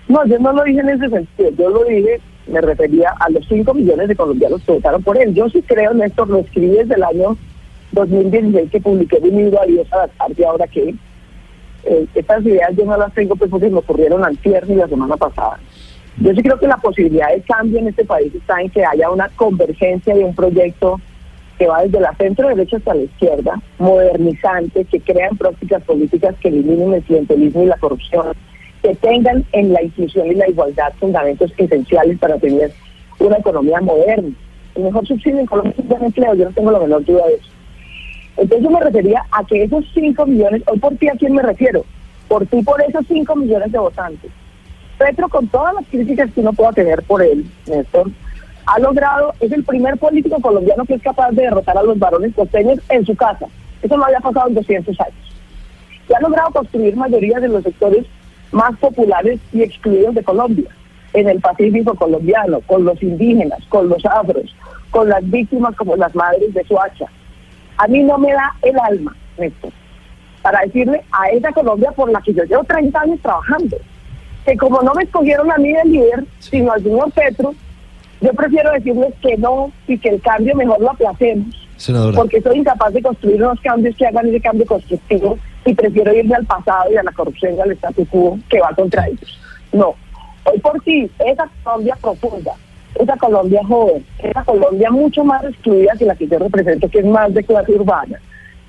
No, 0.09 0.25
yo 0.27 0.39
no 0.39 0.53
lo 0.53 0.65
dije 0.65 0.81
en 0.81 0.91
ese 0.91 1.09
sentido. 1.09 1.51
Yo 1.57 1.71
lo 1.71 1.85
dije 1.85 2.21
me 2.47 2.61
refería 2.61 3.15
a 3.21 3.31
los 3.31 3.47
5 3.49 3.73
millones 3.75 4.09
de 4.09 4.17
colombianos 4.17 4.63
que 4.63 4.73
votaron 4.73 5.03
por 5.03 5.17
él. 5.17 5.35
Yo 5.35 5.49
sí 5.49 5.63
creo, 5.63 5.95
Néstor, 5.95 6.29
lo 6.29 6.39
escribí 6.39 6.71
desde 6.71 6.95
el 6.95 7.05
año 7.05 7.37
2016 7.93 8.71
que 8.71 8.81
publiqué 8.81 9.21
mi 9.21 9.31
libro 9.31 9.61
Adiós 9.61 9.87
a 9.93 10.09
la 10.09 10.49
ahora 10.49 10.67
que 10.67 10.95
eh, 11.85 12.07
estas 12.15 12.45
ideas 12.45 12.75
yo 12.77 12.85
no 12.85 12.97
las 12.97 13.13
tengo 13.13 13.37
pues 13.37 13.51
porque 13.51 13.69
me 13.69 13.79
ocurrieron 13.79 14.25
antier 14.25 14.65
y 14.69 14.75
la 14.75 14.89
semana 14.89 15.17
pasada. 15.17 15.59
Yo 16.19 16.33
sí 16.35 16.43
creo 16.43 16.59
que 16.59 16.67
la 16.67 16.77
posibilidad 16.77 17.29
de 17.29 17.43
cambio 17.43 17.79
en 17.79 17.89
este 17.89 18.05
país 18.05 18.35
está 18.35 18.61
en 18.61 18.71
que 18.71 18.85
haya 18.85 19.11
una 19.11 19.29
convergencia 19.31 20.15
de 20.15 20.25
un 20.25 20.35
proyecto 20.35 21.01
que 21.63 21.69
va 21.69 21.83
desde 21.85 22.01
la 22.01 22.13
centro 22.17 22.49
derecha 22.49 22.77
hasta 22.77 22.93
la 22.93 23.03
izquierda, 23.03 23.63
modernizante, 23.79 24.85
que 24.85 24.99
crean 24.99 25.37
prácticas 25.37 25.81
políticas 25.85 26.35
que 26.41 26.49
eliminen 26.49 26.95
el 26.95 27.03
clientelismo 27.05 27.63
y 27.63 27.67
la 27.67 27.77
corrupción, 27.77 28.35
que 28.83 28.97
tengan 28.97 29.45
en 29.53 29.73
la 29.73 29.81
inclusión 29.81 30.27
y 30.27 30.35
la 30.35 30.49
igualdad 30.49 30.93
fundamentos 30.99 31.53
esenciales 31.57 32.19
para 32.19 32.37
tener 32.39 32.73
una 33.21 33.37
economía 33.37 33.81
moderna. 33.81 34.35
El 34.75 34.83
mejor 34.83 35.07
subsidio 35.07 35.39
en 35.39 35.47
Colombia 35.47 35.75
es 35.79 35.89
el 35.89 36.05
empleo, 36.05 36.35
yo 36.35 36.45
no 36.47 36.51
tengo 36.51 36.73
la 36.73 36.81
menor 36.81 37.05
duda 37.05 37.29
de 37.29 37.35
eso. 37.35 37.51
Entonces 38.39 38.65
yo 38.65 38.71
me 38.71 38.81
refería 38.81 39.25
a 39.31 39.45
que 39.45 39.63
esos 39.63 39.85
5 39.95 40.27
millones, 40.27 40.63
hoy 40.67 40.81
por 40.81 40.97
ti 40.97 41.07
a 41.07 41.13
quién 41.13 41.33
me 41.33 41.43
refiero, 41.43 41.85
por 42.27 42.45
ti 42.45 42.61
por 42.65 42.83
esos 42.83 43.07
5 43.07 43.37
millones 43.37 43.71
de 43.71 43.79
votantes. 43.79 44.33
Petro, 44.99 45.29
con 45.29 45.47
todas 45.47 45.75
las 45.75 45.87
críticas 45.87 46.29
que 46.33 46.41
uno 46.41 46.53
pueda 46.53 46.73
tener 46.73 47.05
por 47.05 47.23
él, 47.23 47.47
Néstor, 47.69 48.11
ha 48.67 48.79
logrado, 48.79 49.35
es 49.41 49.53
el 49.53 49.65
primer 49.65 49.97
político 49.99 50.41
colombiano 50.41 50.85
que 50.85 50.95
es 50.95 51.03
capaz 51.03 51.31
de 51.31 51.43
derrotar 51.43 51.77
a 51.77 51.83
los 51.83 51.99
varones 51.99 52.35
costeños 52.35 52.79
en 52.89 53.05
su 53.05 53.15
casa. 53.17 53.47
Eso 53.83 53.97
no 53.97 54.05
había 54.05 54.21
pasado 54.21 54.49
en 54.49 54.55
200 54.55 55.01
años. 55.01 55.37
Y 56.09 56.15
ha 56.15 56.21
logrado 56.21 56.51
construir 56.51 56.97
mayoría 56.97 57.41
de 57.41 57.49
los 57.49 57.63
sectores 57.63 58.07
más 58.53 58.77
populares 58.79 59.41
y 59.53 59.63
excluidos 59.63 60.15
de 60.15 60.23
Colombia, 60.23 60.71
en 61.15 61.29
el 61.29 61.41
Pacífico 61.41 61.95
colombiano, 61.95 62.61
con 62.61 62.85
los 62.85 63.03
indígenas, 63.03 63.61
con 63.69 63.89
los 63.89 64.05
afros, 64.07 64.55
con 64.91 65.09
las 65.09 65.29
víctimas 65.29 65.75
como 65.77 65.97
las 65.97 66.15
madres 66.15 66.55
de 66.55 66.65
Suacha. 66.65 67.07
A 67.79 67.87
mí 67.89 68.03
no 68.03 68.19
me 68.19 68.33
da 68.33 68.55
el 68.63 68.79
alma, 68.79 69.17
Néstor, 69.39 69.73
para 70.43 70.61
decirle 70.61 71.03
a 71.13 71.29
esa 71.31 71.53
Colombia 71.53 71.91
por 71.93 72.11
la 72.11 72.21
que 72.21 72.35
yo 72.35 72.45
llevo 72.45 72.65
30 72.65 73.01
años 73.01 73.21
trabajando, 73.21 73.77
que 74.45 74.57
como 74.57 74.83
no 74.83 74.95
me 74.95 75.05
escogieron 75.05 75.51
a 75.51 75.57
mí 75.57 75.73
de 75.73 75.85
líder, 75.85 76.25
sino 76.39 76.73
al 76.73 76.83
señor 76.83 77.11
Petro, 77.13 77.55
yo 78.23 78.33
prefiero 78.33 78.71
decirles 78.73 79.13
que 79.21 79.37
no 79.37 79.73
y 79.87 79.99
que 79.99 80.11
el 80.11 80.23
cambio 80.23 80.55
mejor 80.55 80.81
lo 80.81 80.91
aplacemos. 80.91 81.55
Porque 82.15 82.41
soy 82.41 82.59
incapaz 82.59 82.93
de 82.93 83.03
construir 83.03 83.43
unos 83.43 83.61
cambios 83.61 83.97
que 83.97 84.07
hagan 84.07 84.29
ese 84.29 84.41
cambio 84.41 84.65
constructivo 84.67 85.37
y 85.65 85.75
prefiero 85.75 86.15
irme 86.15 86.37
al 86.37 86.47
pasado 86.47 86.93
y 86.93 86.97
a 86.97 87.03
la 87.03 87.11
corrupción 87.13 87.57
y 87.57 87.61
al 87.61 87.73
status 87.73 88.09
quo 88.09 88.39
que 88.49 88.61
va 88.61 88.71
contra 88.75 89.07
ellos. 89.09 89.41
No. 89.73 89.95
Hoy 90.45 90.59
por 90.61 90.83
sí, 90.85 91.11
esa 91.19 91.51
Colombia 91.65 91.97
profunda, 92.01 92.53
esa 92.95 93.17
Colombia 93.17 93.61
joven, 93.67 94.05
esa 94.19 94.45
Colombia 94.45 94.91
mucho 94.91 95.25
más 95.25 95.43
excluida 95.45 95.93
que 95.99 96.05
la 96.05 96.15
que 96.15 96.29
yo 96.29 96.39
represento, 96.39 96.89
que 96.89 97.01
es 97.01 97.07
más 97.07 97.35
de 97.35 97.43
clase 97.43 97.73
urbana, 97.73 98.21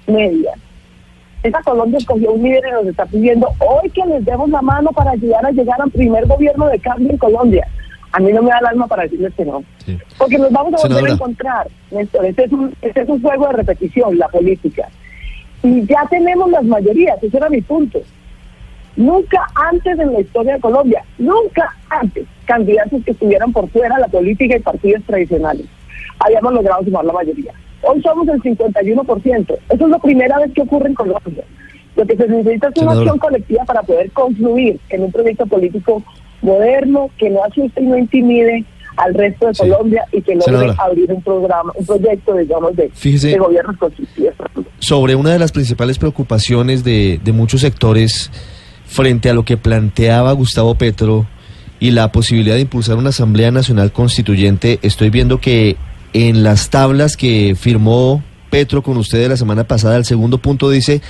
media. 0.08 0.54
Esa 1.44 1.62
Colombia 1.62 1.98
escogió 1.98 2.32
un 2.32 2.42
líder 2.42 2.64
y 2.68 2.72
nos 2.72 2.86
está 2.88 3.06
pidiendo 3.06 3.50
hoy 3.60 3.90
que 3.90 4.06
les 4.06 4.24
demos 4.24 4.50
la 4.50 4.62
mano 4.62 4.92
para 4.92 5.12
ayudar 5.12 5.46
a 5.46 5.52
llegar 5.52 5.80
al 5.82 5.92
primer 5.92 6.26
gobierno 6.26 6.68
de 6.68 6.80
cambio 6.80 7.12
en 7.12 7.18
Colombia. 7.18 7.68
A 8.14 8.20
mí 8.20 8.32
no 8.32 8.44
me 8.44 8.52
da 8.52 8.60
el 8.60 8.68
alma 8.68 8.88
para 8.88 9.04
decirles 9.04 9.34
que 9.36 9.44
no. 9.44 9.64
Porque 10.18 10.38
nos 10.38 10.52
vamos 10.52 10.74
a 10.76 10.88
volver 10.88 11.10
a 11.10 11.14
encontrar, 11.14 11.68
Néstor. 11.90 12.26
Este 12.26 12.46
es, 12.46 12.52
un, 12.52 12.74
este 12.82 13.02
es 13.02 13.10
un 13.10 13.22
juego 13.22 13.48
de 13.48 13.54
repetición, 13.54 14.18
la 14.20 14.28
política. 14.28 14.88
Y 15.64 15.84
ya 15.88 16.06
tenemos 16.10 16.52
las 16.52 16.64
mayorías, 16.64 17.22
ese 17.24 17.38
era 17.38 17.50
mi 17.50 17.62
punto. 17.62 18.00
Nunca 18.96 19.48
antes 19.56 19.98
en 19.98 20.14
la 20.14 20.22
historia 20.22 20.54
de 20.54 20.60
Colombia, 20.60 21.04
nunca 21.18 21.76
antes, 21.90 22.26
candidatos 22.46 23.04
que 23.04 23.12
estuvieran 23.12 23.52
por 23.52 23.68
fuera 23.70 23.96
de 23.96 24.02
la 24.02 24.08
política 24.08 24.58
y 24.58 24.60
partidos 24.60 25.04
tradicionales, 25.06 25.66
habíamos 26.20 26.54
logrado 26.54 26.84
sumar 26.84 27.06
la 27.06 27.14
mayoría. 27.14 27.54
Hoy 27.82 28.00
somos 28.04 28.28
el 28.28 28.42
51%. 28.44 29.58
Eso 29.70 29.86
es 29.86 29.90
la 29.90 30.00
primera 30.00 30.38
vez 30.38 30.54
que 30.54 30.62
ocurre 30.62 30.90
en 30.90 30.94
Colombia. 30.94 31.44
Lo 31.96 32.06
que 32.06 32.16
se 32.16 32.28
necesita 32.28 32.70
es 32.70 32.82
una 32.82 32.92
acción 32.92 33.18
colectiva 33.18 33.66
para 33.66 33.82
poder 33.82 34.12
confluir 34.12 34.80
en 34.90 35.04
un 35.04 35.12
proyecto 35.12 35.46
político 35.48 36.04
moderno, 36.44 37.10
que 37.18 37.30
no 37.30 37.44
asuste 37.44 37.82
y 37.82 37.86
no 37.86 37.98
intimide 37.98 38.66
al 38.98 39.14
resto 39.16 39.48
de 39.48 39.54
Colombia 39.54 40.06
y 40.12 40.22
que 40.22 40.36
logre 40.36 40.74
abrir 40.78 41.12
un 41.12 41.22
programa, 41.24 41.72
un 41.76 41.86
proyecto, 41.86 42.36
digamos, 42.36 42.76
de, 42.76 42.92
de 43.04 43.38
gobierno 43.38 43.76
Sobre 44.80 45.16
una 45.16 45.32
de 45.32 45.40
las 45.40 45.52
principales 45.52 45.98
preocupaciones 45.98 46.84
de, 46.84 47.20
de 47.24 47.32
muchos 47.32 47.62
sectores 47.62 48.30
frente 48.86 49.30
a 49.30 49.34
lo 49.34 49.44
que 49.44 49.58
planteaba 49.58 50.32
Gustavo 50.34 50.76
Petro 50.76 51.26
y 51.80 51.92
la 51.92 52.12
posibilidad 52.12 52.56
de 52.56 52.62
impulsar 52.62 52.98
una 52.98 53.10
Asamblea 53.10 53.52
Nacional 53.52 53.92
Constituyente, 53.92 54.80
estoy 54.84 55.10
viendo 55.10 55.42
que 55.42 55.76
en 56.14 56.44
las 56.44 56.70
tablas 56.70 57.18
que 57.18 57.56
firmó 57.60 58.24
Petro 58.50 58.84
con 58.84 58.98
ustedes 58.98 59.28
la 59.28 59.38
semana 59.38 59.64
pasada, 59.64 59.98
el 59.98 60.06
segundo 60.06 60.38
punto 60.38 60.70
dice, 60.70 61.02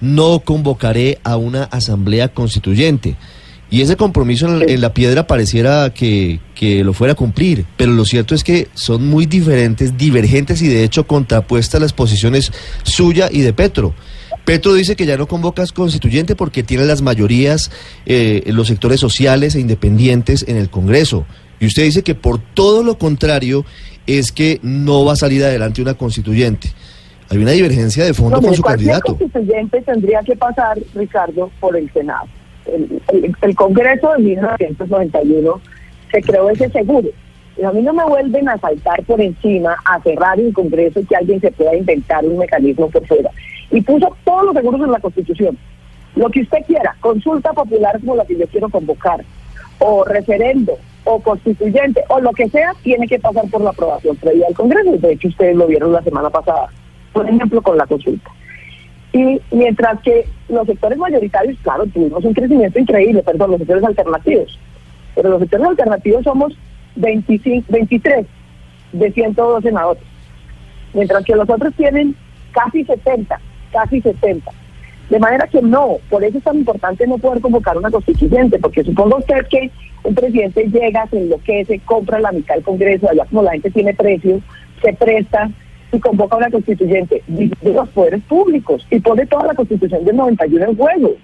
no 0.00 0.40
convocaré 0.40 1.18
a 1.24 1.36
una 1.36 1.64
Asamblea 1.64 2.28
Constituyente. 2.28 3.16
Y 3.72 3.80
ese 3.80 3.96
compromiso 3.96 4.62
en, 4.62 4.80
la 4.82 4.92
piedra 4.92 5.26
pareciera 5.26 5.94
que, 5.94 6.40
lo 6.84 6.92
fuera 6.92 7.14
a 7.14 7.16
cumplir, 7.16 7.64
pero 7.78 7.92
lo 7.92 8.04
cierto 8.04 8.34
es 8.34 8.44
que 8.44 8.68
son 8.74 9.08
muy 9.08 9.24
diferentes, 9.24 9.96
divergentes 9.96 10.60
y 10.60 10.68
de 10.68 10.84
hecho 10.84 11.06
contrapuestas 11.06 11.80
las 11.80 11.94
posiciones 11.94 12.52
suya 12.82 13.30
y 13.32 13.40
de 13.40 13.54
Petro. 13.54 13.94
Petro 14.44 14.74
dice 14.74 14.94
que 14.94 15.06
ya 15.06 15.16
no 15.16 15.26
convocas 15.26 15.72
constituyente 15.72 16.36
porque 16.36 16.62
tiene 16.62 16.84
las 16.84 17.00
mayorías 17.00 17.70
eh, 18.04 18.42
en 18.44 18.56
los 18.56 18.68
sectores 18.68 19.00
sociales 19.00 19.54
e 19.54 19.60
independientes 19.60 20.44
en 20.46 20.58
el 20.58 20.68
Congreso. 20.68 21.24
Y 21.58 21.64
usted 21.64 21.84
dice 21.84 22.02
que 22.02 22.14
por 22.14 22.40
todo 22.52 22.84
lo 22.84 22.98
contrario 22.98 23.64
es 24.06 24.32
que 24.32 24.60
no 24.62 25.06
va 25.06 25.14
a 25.14 25.16
salir 25.16 25.42
adelante 25.44 25.80
una 25.80 25.94
constituyente. 25.94 26.70
Hay 27.30 27.38
una 27.38 27.52
divergencia 27.52 28.04
de 28.04 28.12
fondo 28.12 28.42
con 28.42 28.54
su 28.54 28.60
candidato. 28.60 29.16
constituyente 29.16 29.80
tendría 29.80 30.20
que 30.20 30.36
pasar, 30.36 30.78
Ricardo, 30.94 31.50
por 31.58 31.74
el 31.74 31.90
Senado 31.94 32.28
el, 32.66 33.54
Congreso 33.56 34.12
de 34.12 34.18
1991 34.18 35.60
se 36.10 36.22
creó 36.22 36.50
ese 36.50 36.68
seguro. 36.70 37.08
Y 37.56 37.64
a 37.64 37.72
mí 37.72 37.82
no 37.82 37.92
me 37.92 38.04
vuelven 38.04 38.48
a 38.48 38.58
saltar 38.58 39.02
por 39.04 39.20
encima, 39.20 39.76
a 39.84 40.00
cerrar 40.00 40.40
el 40.40 40.52
Congreso 40.54 41.00
y 41.00 41.04
que 41.04 41.16
alguien 41.16 41.40
se 41.40 41.52
pueda 41.52 41.76
inventar 41.76 42.24
un 42.24 42.38
mecanismo 42.38 42.88
por 42.88 43.06
fuera. 43.06 43.30
Y 43.70 43.80
puso 43.82 44.14
todos 44.24 44.46
los 44.46 44.54
seguros 44.54 44.80
en 44.80 44.92
la 44.92 45.00
Constitución. 45.00 45.58
Lo 46.16 46.28
que 46.30 46.42
usted 46.42 46.58
quiera, 46.66 46.96
consulta 47.00 47.52
popular 47.52 47.98
como 48.00 48.16
la 48.16 48.24
que 48.24 48.36
yo 48.36 48.46
quiero 48.46 48.68
convocar, 48.68 49.24
o 49.78 50.04
referendo, 50.04 50.76
o 51.04 51.20
constituyente, 51.20 52.02
o 52.08 52.20
lo 52.20 52.32
que 52.32 52.48
sea, 52.48 52.74
tiene 52.82 53.06
que 53.06 53.18
pasar 53.18 53.44
por 53.50 53.62
la 53.62 53.70
aprobación 53.70 54.16
previa 54.16 54.46
del 54.46 54.54
Congreso. 54.54 54.92
De 54.92 55.12
hecho, 55.12 55.28
ustedes 55.28 55.56
lo 55.56 55.66
vieron 55.66 55.92
la 55.92 56.02
semana 56.02 56.30
pasada, 56.30 56.68
por 57.12 57.28
ejemplo, 57.28 57.60
con 57.62 57.76
la 57.76 57.86
consulta. 57.86 58.30
Y 59.12 59.40
mientras 59.50 60.00
que 60.00 60.26
los 60.48 60.66
sectores 60.66 60.98
mayoritarios, 60.98 61.58
claro, 61.62 61.86
tuvimos 61.86 62.24
un 62.24 62.32
crecimiento 62.32 62.78
increíble, 62.78 63.22
perdón, 63.22 63.50
los 63.50 63.58
sectores 63.58 63.84
alternativos. 63.84 64.58
Pero 65.14 65.30
los 65.30 65.40
sectores 65.40 65.66
alternativos 65.66 66.24
somos 66.24 66.56
25, 66.96 67.66
23 67.70 68.26
de 68.92 69.12
102 69.12 69.62
senadores. 69.62 70.02
Mientras 70.94 71.24
que 71.24 71.36
los 71.36 71.48
otros 71.48 71.74
tienen 71.74 72.14
casi 72.52 72.84
70, 72.84 73.38
casi 73.70 74.00
70. 74.00 74.50
De 75.10 75.18
manera 75.18 75.46
que 75.46 75.60
no, 75.60 75.96
por 76.08 76.24
eso 76.24 76.38
es 76.38 76.44
tan 76.44 76.56
importante 76.56 77.06
no 77.06 77.18
poder 77.18 77.42
convocar 77.42 77.76
una 77.76 77.90
constituyente, 77.90 78.58
porque 78.58 78.82
supongo 78.82 79.18
usted 79.18 79.46
que 79.48 79.70
un 80.04 80.14
presidente 80.14 80.64
llega, 80.68 81.06
se 81.08 81.18
enloquece, 81.18 81.80
compra 81.80 82.18
la 82.18 82.32
mitad 82.32 82.54
del 82.54 82.64
Congreso, 82.64 83.10
allá 83.10 83.26
como 83.26 83.42
la 83.42 83.52
gente 83.52 83.70
tiene 83.70 83.92
precios, 83.92 84.40
se 84.80 84.92
presta 84.94 85.50
y 85.92 86.00
convoca 86.00 86.36
a 86.36 86.38
una 86.38 86.50
constituyente 86.50 87.22
de 87.26 87.72
los 87.72 87.88
poderes 87.90 88.22
públicos 88.24 88.86
y 88.90 88.98
pone 88.98 89.26
toda 89.26 89.48
la 89.48 89.54
constitución 89.54 90.04
del 90.04 90.16
91 90.16 90.64
en 90.64 90.76
juego. 90.76 91.14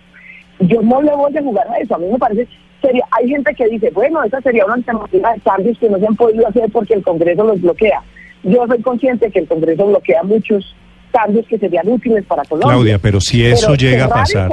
Yo 0.60 0.82
no 0.82 1.00
le 1.00 1.14
voy 1.14 1.36
a 1.36 1.42
jugar 1.42 1.66
a 1.68 1.78
eso. 1.78 1.94
A 1.94 1.98
mí 1.98 2.06
me 2.10 2.18
parece, 2.18 2.46
sería, 2.82 3.04
hay 3.12 3.28
gente 3.28 3.54
que 3.54 3.68
dice, 3.68 3.90
bueno, 3.90 4.22
esa 4.24 4.40
sería 4.42 4.66
una 4.66 4.74
alternativa 4.74 5.32
de 5.32 5.40
cambios 5.40 5.78
que 5.78 5.88
no 5.88 5.98
se 5.98 6.06
han 6.06 6.16
podido 6.16 6.46
hacer 6.46 6.70
porque 6.70 6.94
el 6.94 7.02
Congreso 7.02 7.44
los 7.44 7.60
bloquea. 7.60 8.02
Yo 8.42 8.66
soy 8.66 8.82
consciente 8.82 9.30
que 9.30 9.40
el 9.40 9.48
Congreso 9.48 9.86
bloquea 9.86 10.22
muchos 10.22 10.76
cambios 11.10 11.46
que 11.46 11.58
serían 11.58 11.88
útiles 11.88 12.24
para 12.24 12.42
Colombia. 12.44 12.74
Claudia, 12.74 12.98
pero 12.98 13.20
si 13.20 13.44
eso 13.44 13.74
llega 13.74 14.06
a 14.06 14.08
pasar, 14.08 14.50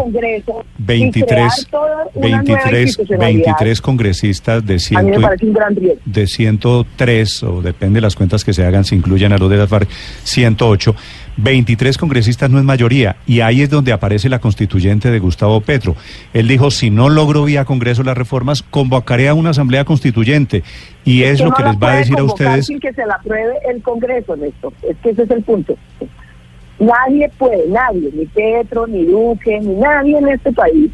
23, 0.78 1.68
23, 2.16 2.98
23 3.20 3.82
congresistas 3.82 4.66
de, 4.66 4.80
ciento, 4.80 5.30
de 6.06 6.28
103, 6.28 7.44
o 7.44 7.62
depende 7.62 7.98
de 7.98 8.02
las 8.02 8.16
cuentas 8.16 8.44
que 8.44 8.54
se 8.54 8.66
hagan, 8.66 8.84
se 8.84 8.96
incluyen 8.96 9.34
a 9.34 9.38
los 9.38 9.50
de 9.50 9.58
las 9.58 9.70
FARC, 9.70 9.90
108. 10.24 10.96
23 11.38 11.98
congresistas 11.98 12.50
no 12.50 12.60
es 12.60 12.64
mayoría, 12.64 13.18
y 13.28 13.42
ahí 13.42 13.62
es 13.62 13.70
donde 13.70 13.92
aparece 13.92 14.30
la 14.30 14.40
constituyente 14.40 15.12
de 15.12 15.20
Gustavo 15.20 15.60
Petro. 15.62 15.96
Él 16.34 16.48
dijo, 16.48 16.72
si 16.72 16.90
no 16.90 17.10
logro 17.10 17.44
vía 17.44 17.66
Congreso 17.66 18.04
las 18.04 18.18
reformas, 18.18 18.64
convocaré 18.64 19.28
a 19.28 19.34
una 19.34 19.50
asamblea 19.50 19.84
constituyente, 19.84 20.64
y 21.04 21.24
es, 21.24 21.42
lo 21.42 21.52
que 21.52 21.64
les 21.64 21.76
va 21.76 21.94
a 21.94 21.96
decir 21.98 22.18
a 22.18 22.24
ustedes... 22.24 22.68
Sin 22.68 22.80
que 22.80 22.94
se 22.94 23.06
la 23.06 23.16
apruebe 23.16 23.56
el 23.70 23.82
Congreso, 23.82 24.36
Néstor, 24.38 24.74
es 24.90 24.96
que 24.98 25.10
ese 25.10 25.24
es 25.24 25.32
el 25.32 25.44
punto. 25.44 25.76
Nadie 26.80 27.30
puede, 27.38 27.68
nadie, 27.70 28.10
ni 28.14 28.26
Petro, 28.26 28.86
ni 28.88 29.06
Duque, 29.06 29.60
ni 29.62 29.76
nadie 29.76 30.18
en 30.18 30.28
este 30.28 30.52
país 30.52 30.92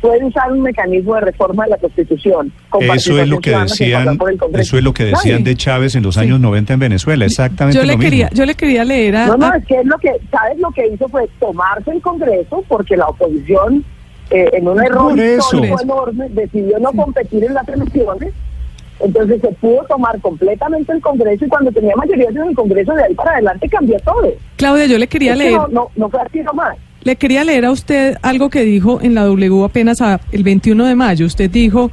puede 0.00 0.24
usar 0.24 0.52
un 0.52 0.62
mecanismo 0.62 1.14
de 1.14 1.22
reforma 1.22 1.64
de 1.64 1.70
la 1.70 1.76
Constitución. 1.78 2.52
eso 2.94 3.20
es 3.20 3.28
lo 3.28 3.40
que 3.40 3.50
decían, 3.50 4.18
eso 4.54 4.76
es 4.76 4.84
lo 4.84 4.92
que 4.92 5.04
decían 5.04 5.42
de 5.42 5.56
Chávez 5.56 5.96
en 5.96 6.02
los 6.02 6.16
años 6.16 6.38
90 6.38 6.74
en 6.74 6.78
Venezuela, 6.78 7.24
exactamente 7.24 7.78
yo 7.78 7.84
le 7.84 7.94
lo 7.94 7.98
quería, 7.98 8.26
mismo. 8.26 8.38
Yo 8.38 8.46
le 8.46 8.54
quería 8.54 8.84
leer 8.84 9.16
a... 9.16 9.26
No, 9.26 9.36
no, 9.36 9.54
es 9.54 9.64
que 9.66 9.80
es 9.80 9.86
lo 9.86 9.98
que, 9.98 10.12
¿sabes 10.30 10.58
lo 10.58 10.70
que 10.70 10.86
hizo? 10.86 11.08
Fue 11.08 11.28
tomarse 11.40 11.90
el 11.90 12.00
Congreso 12.00 12.64
porque 12.68 12.96
la 12.96 13.06
oposición, 13.06 13.84
eh, 14.30 14.50
en 14.52 14.68
un 14.68 14.80
error 14.80 15.18
histórico 15.18 15.80
enorme, 15.80 16.28
decidió 16.30 16.78
no 16.78 16.92
competir 16.92 17.44
en 17.44 17.54
las 17.54 17.68
elecciones 17.68 18.32
entonces 19.00 19.40
se 19.40 19.48
pudo 19.48 19.84
tomar 19.88 20.20
completamente 20.20 20.92
el 20.92 21.00
Congreso 21.00 21.44
y 21.44 21.48
cuando 21.48 21.70
tenía 21.70 21.94
mayoría 21.96 22.28
en 22.30 22.48
el 22.48 22.54
Congreso 22.54 22.94
de 22.94 23.04
ahí 23.04 23.14
para 23.14 23.32
adelante 23.32 23.68
cambió 23.68 23.98
todo. 24.00 24.32
Claudia, 24.56 24.86
yo 24.86 24.98
le 24.98 25.06
quería 25.06 25.36
leer. 25.36 25.52
No, 25.52 25.68
no, 25.68 25.90
no 25.96 26.08
fue 26.08 26.20
así 26.20 26.40
nomás. 26.40 26.76
Le 27.02 27.16
quería 27.16 27.44
leer 27.44 27.64
a 27.66 27.70
usted 27.70 28.16
algo 28.22 28.50
que 28.50 28.62
dijo 28.64 29.00
en 29.00 29.14
la 29.14 29.24
W 29.24 29.64
apenas 29.64 29.98
el 30.32 30.42
21 30.42 30.86
de 30.86 30.94
mayo. 30.96 31.26
Usted 31.26 31.48
dijo, 31.48 31.92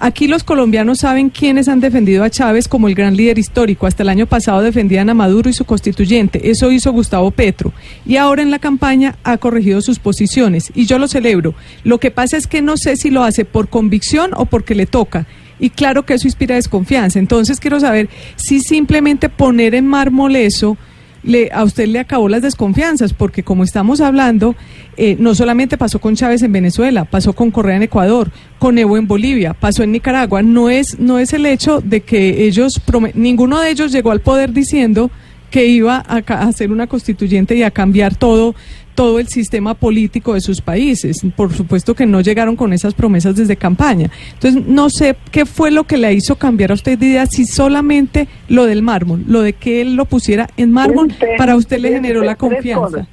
aquí 0.00 0.28
los 0.28 0.44
colombianos 0.44 0.98
saben 0.98 1.30
quiénes 1.30 1.66
han 1.68 1.80
defendido 1.80 2.24
a 2.24 2.30
Chávez 2.30 2.68
como 2.68 2.88
el 2.88 2.94
gran 2.94 3.16
líder 3.16 3.38
histórico. 3.38 3.86
Hasta 3.86 4.02
el 4.02 4.10
año 4.10 4.26
pasado 4.26 4.60
defendían 4.60 5.08
a 5.08 5.14
Maduro 5.14 5.48
y 5.48 5.54
su 5.54 5.64
constituyente. 5.64 6.50
Eso 6.50 6.70
hizo 6.70 6.92
Gustavo 6.92 7.30
Petro. 7.30 7.72
Y 8.04 8.16
ahora 8.16 8.42
en 8.42 8.50
la 8.50 8.58
campaña 8.58 9.14
ha 9.24 9.38
corregido 9.38 9.80
sus 9.80 9.98
posiciones. 9.98 10.70
Y 10.74 10.84
yo 10.84 10.98
lo 10.98 11.08
celebro. 11.08 11.54
Lo 11.82 11.98
que 11.98 12.10
pasa 12.10 12.36
es 12.36 12.46
que 12.46 12.60
no 12.60 12.76
sé 12.76 12.96
si 12.96 13.08
lo 13.08 13.22
hace 13.22 13.46
por 13.46 13.68
convicción 13.68 14.32
o 14.34 14.44
porque 14.44 14.74
le 14.74 14.84
toca 14.84 15.26
y 15.60 15.70
claro 15.70 16.04
que 16.04 16.14
eso 16.14 16.26
inspira 16.26 16.54
desconfianza. 16.56 17.18
Entonces 17.18 17.60
quiero 17.60 17.78
saber 17.78 18.08
si 18.36 18.60
simplemente 18.60 19.28
poner 19.28 19.74
en 19.74 19.86
mármol 19.86 20.34
eso 20.36 20.76
le, 21.22 21.50
a 21.52 21.64
usted 21.64 21.86
le 21.86 21.98
acabó 21.98 22.28
las 22.28 22.42
desconfianzas, 22.42 23.12
porque 23.12 23.42
como 23.42 23.64
estamos 23.64 24.00
hablando, 24.00 24.56
eh, 24.96 25.16
no 25.18 25.34
solamente 25.34 25.76
pasó 25.76 25.98
con 25.98 26.16
Chávez 26.16 26.42
en 26.42 26.52
Venezuela, 26.52 27.04
pasó 27.04 27.34
con 27.34 27.50
Correa 27.50 27.76
en 27.76 27.82
Ecuador, 27.82 28.30
con 28.58 28.78
Evo 28.78 28.96
en 28.96 29.06
Bolivia, 29.06 29.54
pasó 29.54 29.82
en 29.82 29.92
Nicaragua. 29.92 30.42
No 30.42 30.70
es, 30.70 30.98
no 30.98 31.18
es 31.18 31.32
el 31.32 31.46
hecho 31.46 31.80
de 31.80 32.00
que 32.00 32.46
ellos, 32.46 32.80
ninguno 33.14 33.60
de 33.60 33.70
ellos 33.70 33.92
llegó 33.92 34.10
al 34.10 34.20
poder 34.20 34.52
diciendo 34.52 35.10
que 35.50 35.66
iba 35.66 35.96
a, 35.96 36.22
a 36.26 36.48
hacer 36.48 36.70
una 36.70 36.86
constituyente 36.86 37.56
y 37.56 37.64
a 37.64 37.70
cambiar 37.70 38.14
todo 38.14 38.54
todo 38.94 39.18
el 39.18 39.28
sistema 39.28 39.74
político 39.74 40.34
de 40.34 40.40
sus 40.40 40.60
países. 40.60 41.20
Por 41.36 41.52
supuesto 41.52 41.94
que 41.94 42.06
no 42.06 42.20
llegaron 42.20 42.56
con 42.56 42.72
esas 42.72 42.94
promesas 42.94 43.36
desde 43.36 43.56
campaña. 43.56 44.10
Entonces, 44.34 44.66
no 44.66 44.90
sé 44.90 45.16
qué 45.30 45.46
fue 45.46 45.70
lo 45.70 45.84
que 45.84 45.96
le 45.96 46.12
hizo 46.12 46.36
cambiar 46.36 46.70
a 46.70 46.74
usted 46.74 46.98
de 46.98 47.06
idea, 47.06 47.26
si 47.26 47.44
solamente 47.44 48.28
lo 48.48 48.66
del 48.66 48.82
mármol, 48.82 49.24
lo 49.26 49.42
de 49.42 49.52
que 49.52 49.80
él 49.80 49.94
lo 49.94 50.04
pusiera 50.04 50.48
en 50.56 50.72
mármol, 50.72 51.12
para 51.38 51.56
usted 51.56 51.78
le 51.78 51.92
generó 51.92 52.22
la 52.22 52.36
confianza. 52.36 53.06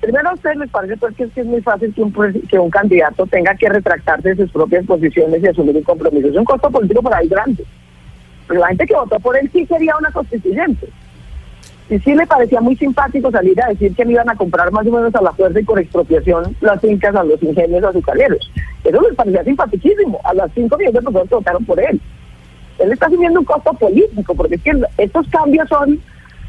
Primero, 0.00 0.30
a 0.30 0.34
usted 0.34 0.54
les 0.54 0.70
parece 0.70 0.96
pues, 0.96 1.14
que 1.14 1.24
es, 1.24 1.46
muy 1.46 1.60
fácil 1.60 1.92
que 1.94 2.02
un, 2.02 2.12
que 2.48 2.58
un 2.58 2.70
candidato 2.70 3.26
tenga 3.26 3.54
que 3.54 3.68
retractarse 3.68 4.30
de 4.30 4.36
sus 4.36 4.50
propias 4.50 4.86
posiciones 4.86 5.42
y 5.42 5.46
asumir 5.46 5.76
un 5.76 5.82
compromiso. 5.82 6.28
Es 6.28 6.36
un 6.36 6.44
costo 6.44 6.70
político 6.70 7.02
para 7.02 7.20
él 7.20 7.28
grande. 7.28 7.64
Pero 8.48 8.60
la 8.60 8.68
gente 8.68 8.86
que 8.86 8.94
votó 8.94 9.20
por 9.20 9.36
él 9.36 9.50
sí 9.52 9.66
sería 9.66 9.94
una 9.98 10.10
constituyente. 10.10 10.88
Y 11.90 11.98
sí 11.98 12.14
le 12.14 12.24
parecía 12.24 12.60
muy 12.60 12.76
simpático 12.76 13.32
salir 13.32 13.60
a 13.60 13.68
decir 13.68 13.92
que 13.96 14.04
le 14.04 14.12
iban 14.12 14.30
a 14.30 14.36
comprar 14.36 14.70
más 14.70 14.86
o 14.86 14.92
menos 14.92 15.12
a 15.12 15.20
la 15.20 15.32
fuerza 15.32 15.58
y 15.58 15.64
por 15.64 15.80
expropiación 15.80 16.56
las 16.60 16.80
fincas 16.80 17.16
a 17.16 17.24
los 17.24 17.42
ingenios 17.42 17.82
azucareros. 17.82 18.48
Eso 18.84 19.00
les 19.00 19.16
parecía 19.16 19.42
simpaticísimo. 19.42 20.20
A 20.22 20.32
las 20.32 20.52
cinco 20.54 20.78
millones 20.78 20.94
de 20.94 21.02
personas 21.02 21.30
votaron 21.30 21.64
por 21.64 21.80
él. 21.80 22.00
Él 22.78 22.92
está 22.92 23.06
asumiendo 23.06 23.40
un 23.40 23.44
costo 23.44 23.72
político, 23.72 24.36
porque 24.36 24.54
es 24.54 24.62
que 24.62 24.72
estos 24.98 25.26
cambios 25.30 25.68
son 25.68 26.00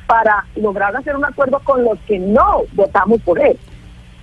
para 0.06 0.46
lograr 0.58 0.96
hacer 0.96 1.16
un 1.16 1.26
acuerdo 1.26 1.60
con 1.64 1.84
los 1.84 1.98
que 2.02 2.20
no 2.20 2.62
votamos 2.74 3.20
por 3.22 3.40
él. 3.40 3.58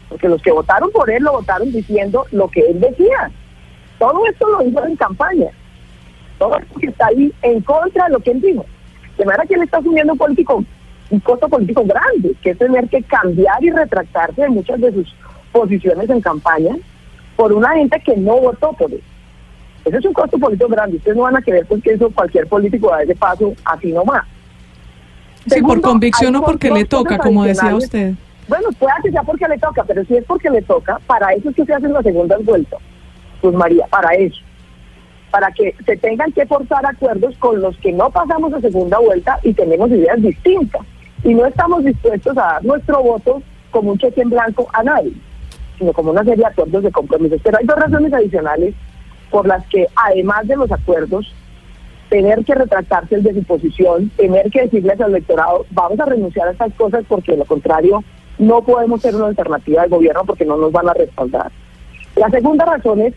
Porque 0.09 0.29
los 0.29 0.41
que 0.41 0.53
votaron 0.53 0.93
por 0.93 1.11
él 1.11 1.25
lo 1.25 1.33
votaron 1.33 1.73
diciendo 1.73 2.27
lo 2.31 2.47
que 2.49 2.61
él 2.61 2.79
decía. 2.79 3.29
Todo 3.99 4.25
esto 4.27 4.49
lo 4.49 4.63
hizo 4.63 4.87
en 4.87 4.95
campaña. 4.95 5.49
Todo 6.39 6.57
esto 6.59 6.79
que 6.79 6.87
está 6.87 7.07
ahí 7.09 7.33
en 7.43 7.61
contra 7.63 8.05
de 8.05 8.13
lo 8.13 8.21
que 8.21 8.31
él 8.31 8.41
dijo. 8.41 8.65
De 9.19 9.25
manera 9.25 9.45
que 9.47 9.55
él 9.55 9.63
está 9.63 9.79
asumiendo 9.79 10.13
un 10.13 10.19
político 10.19 10.65
un 11.11 11.21
costo 11.21 11.49
político 11.49 11.85
grande, 11.85 12.35
que 12.43 12.51
es 12.51 12.59
tener 12.59 12.89
que 12.89 13.03
cambiar 13.03 13.63
y 13.63 13.71
retractarse 13.71 14.43
de 14.43 14.49
muchas 14.49 14.81
de 14.81 14.93
sus 14.93 15.15
posiciones 15.53 16.09
en 16.11 16.21
campaña 16.21 16.77
por 17.37 17.53
una 17.53 17.75
gente 17.75 18.01
que 18.01 18.17
no 18.17 18.39
votó 18.39 18.73
por 18.73 18.93
él. 18.93 19.03
Ese 19.85 19.97
es 19.97 20.05
un 20.05 20.13
costo 20.13 20.39
político 20.39 20.69
grande. 20.69 20.97
Ustedes 20.99 21.17
no 21.17 21.23
van 21.23 21.37
a 21.37 21.43
querer 21.43 21.65
porque 21.67 21.93
eso 21.93 22.11
cualquier 22.11 22.47
político 22.47 22.91
da 22.91 23.03
ese 23.03 23.15
paso 23.15 23.55
así 23.65 23.93
nomás. 23.93 24.25
Sí, 25.47 25.63
por 25.63 25.81
convicción 25.81 26.37
o 26.37 26.43
porque 26.43 26.71
le 26.71 26.85
toca, 26.85 27.17
como 27.17 27.45
decía 27.45 27.75
usted. 27.75 28.15
Bueno, 28.49 28.69
puede 28.79 28.93
que 29.03 29.11
sea 29.11 29.23
porque 29.23 29.49
le 29.49 29.59
toca, 29.59 29.85
pero 29.85 30.05
si 30.05 30.17
es 30.17 30.25
porque 30.25 30.51
le 30.51 30.63
toca, 30.63 30.99
para 31.07 31.33
eso 31.33 31.51
es 31.51 31.57
que 31.57 31.65
se 31.65 31.73
hacen 31.73 31.93
las 31.93 32.03
segundas 32.03 32.45
vueltas. 32.45 32.81
Pues 33.41 33.55
María, 33.55 33.87
para 33.87 34.11
eso 34.15 34.41
para 35.31 35.51
que 35.53 35.75
se 35.85 35.97
tengan 35.97 36.33
que 36.33 36.47
forzar 36.47 36.85
acuerdos 36.87 37.37
con 37.39 37.61
los 37.61 37.77
que 37.79 37.93
no 37.93 38.11
pasamos 38.11 38.53
a 38.53 38.61
segunda 38.61 38.99
vuelta 38.99 39.39
y 39.43 39.53
tenemos 39.53 39.91
ideas 39.91 40.21
distintas 40.21 40.83
y 41.25 41.35
no 41.35 41.47
estamos 41.47 41.85
dispuestos 41.85 42.37
a 42.39 42.43
dar 42.43 42.65
nuestro 42.65 43.03
voto 43.03 43.43
como 43.71 43.93
un 43.93 43.99
cheque 43.99 44.23
en 44.23 44.31
blanco 44.31 44.69
a 44.73 44.83
nadie, 44.83 45.13
sino 45.79 45.93
como 45.93 46.11
una 46.11 46.25
serie 46.25 46.45
de 46.45 46.47
acuerdos 46.47 46.83
de 46.83 46.93
compromisos. 46.93 47.41
Pero 47.43 47.59
hay 47.59 47.67
dos 47.67 47.77
razones 47.77 48.13
adicionales 48.13 48.75
por 49.31 49.47
las 49.47 49.67
que, 49.67 49.87
además 49.95 50.47
de 50.47 50.57
los 50.57 50.71
acuerdos, 50.71 51.33
tener 52.09 52.45
que 52.45 52.55
retractarse 52.55 53.17
el 53.17 53.23
de 53.23 53.35
su 53.35 53.45
posición, 53.45 54.11
tener 54.17 54.51
que 54.51 54.63
decirles 54.63 55.01
al 55.01 55.11
electorado, 55.11 55.67
vamos 55.71 56.01
a 56.01 56.07
renunciar 56.07 56.49
a 56.49 56.53
estas 56.53 56.73
cosas 56.75 57.05
porque 57.07 57.33
de 57.33 57.39
lo 57.39 57.45
contrario 57.45 58.03
no 58.39 58.63
podemos 58.63 59.03
ser 59.03 59.15
una 59.15 59.27
alternativa 59.27 59.83
de 59.83 59.89
gobierno 59.89 60.23
porque 60.25 60.47
no 60.47 60.57
nos 60.57 60.73
van 60.73 60.89
a 60.89 60.95
respaldar. 60.95 61.51
La 62.17 62.31
segunda 62.31 62.65
razón 62.65 63.03
es 63.03 63.15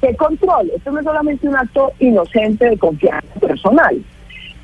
que 0.00 0.16
control. 0.16 0.70
Esto 0.74 0.90
no 0.90 1.00
es 1.00 1.04
solamente 1.04 1.46
un 1.46 1.56
acto 1.56 1.92
inocente 1.98 2.70
de 2.70 2.78
confianza 2.78 3.28
personal 3.38 4.02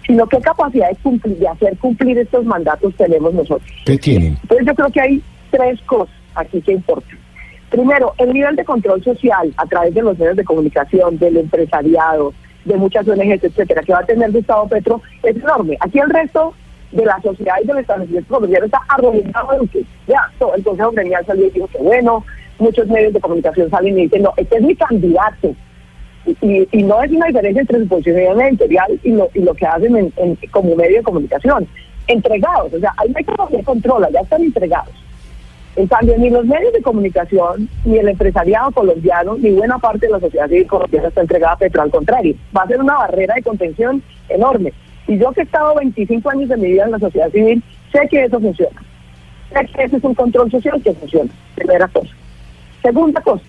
sino 0.07 0.27
qué 0.27 0.41
capacidad 0.41 0.89
de 0.89 0.97
cumplir, 0.97 1.37
de 1.39 1.49
hacer 1.49 1.77
cumplir 1.79 2.19
estos 2.19 2.45
mandatos 2.45 2.95
tenemos 2.97 3.35
nosotros. 3.35 3.71
¿Qué 3.85 3.99
tienen? 3.99 4.39
Entonces 4.43 4.67
yo 4.67 4.75
creo 4.75 4.91
que 4.91 5.01
hay 5.01 5.23
tres 5.51 5.81
cosas 5.83 6.15
aquí 6.35 6.61
que 6.61 6.73
importan. 6.73 7.19
Primero, 7.71 8.15
el 8.19 8.33
nivel 8.33 8.55
de 8.55 8.65
control 8.65 9.03
social 9.03 9.53
a 9.57 9.67
través 9.67 9.93
de 9.95 10.03
los 10.03 10.17
medios 10.19 10.37
de 10.37 10.45
comunicación, 10.45 11.19
del 11.19 11.37
empresariado, 11.39 12.33
de 12.65 12.77
muchas 12.77 13.07
ONGs, 13.09 13.43
etcétera, 13.43 13.83
que 13.83 13.93
va 13.93 14.01
a 14.01 14.07
tener 14.07 14.31
Gustavo 14.31 14.69
Petro 14.69 15.03
es 15.23 15.37
enorme. 15.37 15.77
Aquí 15.81 15.99
el 15.99 16.11
resto 16.11 16.55
de 16.93 17.05
la 17.05 17.21
sociedad 17.21 17.55
y 17.63 17.67
del 17.67 17.79
establecimiento 17.79 18.35
colombiano 18.35 18.67
está 18.67 18.81
arrodillado 18.89 19.61
en 19.61 19.69
que 19.69 19.85
ya 20.07 20.21
todo 20.39 20.55
el 20.55 20.63
Consejo 20.63 20.93
Gremial 20.93 21.27
salió 21.27 21.47
y 21.47 21.51
dijo 21.51 21.67
que 21.69 21.79
bueno, 21.79 22.25
muchos 22.59 22.87
medios 22.89 23.13
de 23.13 23.21
comunicación 23.21 23.71
salen 23.71 23.99
y 23.99 24.03
dicen, 24.03 24.23
no, 24.23 24.33
este 24.37 24.57
es 24.57 24.63
mi 24.63 24.75
candidato, 24.75 25.55
y, 26.27 26.83
no 26.83 27.03
es 27.03 27.11
una 27.11 27.27
diferencia 27.27 27.61
entre 27.61 27.81
su 27.81 27.89
posición 27.89 28.41
editorial 28.41 29.01
y 29.03 29.11
lo, 29.13 29.29
y 29.35 29.41
lo 29.41 29.55
que 29.55 29.67
hacen 29.67 30.13
en, 30.17 30.39
como 30.51 30.75
medio 30.75 30.99
de 30.99 31.03
comunicación. 31.03 31.67
Entregados, 32.09 32.73
o 32.73 32.79
sea, 32.79 32.93
hay 32.99 33.11
métodos 33.11 33.51
que 33.51 33.63
controla, 33.63 34.09
ya 34.11 34.21
están 34.21 34.43
entregados. 34.43 34.95
En 35.77 35.87
cambio, 35.89 36.17
ni 36.17 36.31
los 36.31 36.47
medios 36.47 36.73
de 36.73 36.81
comunicación, 36.81 37.69
ni 37.85 37.99
el 37.99 38.09
empresariado 38.09 38.71
colombiano, 38.71 39.37
ni 39.37 39.51
buena 39.51 39.79
parte 39.79 40.07
de 40.07 40.13
la 40.13 40.21
sociedad 40.21 40.49
civil 40.49 40.67
colombiana 40.67 41.09
está 41.09 41.21
entregada 41.21 41.53
a 41.53 41.59
Petro. 41.59 41.83
Al 41.83 41.91
contrario, 41.91 42.35
va 42.57 42.63
a 42.63 42.67
ser 42.67 42.81
una 42.81 42.97
barrera 42.97 43.35
de 43.35 43.43
contención 43.43 44.03
enorme. 44.29 44.73
Y 45.07 45.19
yo 45.19 45.33
que 45.33 45.41
he 45.41 45.45
estado 45.45 45.75
25 45.75 46.31
años 46.31 46.49
de 46.49 46.57
mi 46.57 46.69
vida 46.73 46.85
en 46.85 46.93
la 46.93 46.99
sociedad 46.99 47.31
civil, 47.31 47.63
sé 47.93 48.09
que 48.09 48.25
eso 48.25 48.41
funciona. 48.41 48.83
Sé 49.53 49.67
que 49.67 49.85
ese 49.85 49.97
es 49.97 50.05
un 50.05 50.15
control 50.15 50.51
social 50.51 50.81
que 50.83 50.95
funciona. 50.95 51.31
Primera 51.55 51.87
cosa. 51.89 52.15
Segunda 52.83 53.21
cosa, 53.21 53.45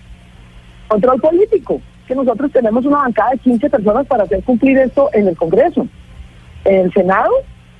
control 0.88 1.20
político 1.20 1.80
que 2.08 2.14
nosotros 2.14 2.50
tenemos 2.50 2.84
una 2.86 2.98
bancada 2.98 3.32
de 3.32 3.38
15 3.38 3.70
personas 3.70 4.06
para 4.06 4.24
hacer 4.24 4.42
cumplir 4.42 4.78
esto 4.78 5.10
en 5.12 5.28
el 5.28 5.36
Congreso, 5.36 5.86
en 6.64 6.86
el 6.86 6.92
Senado, 6.92 7.30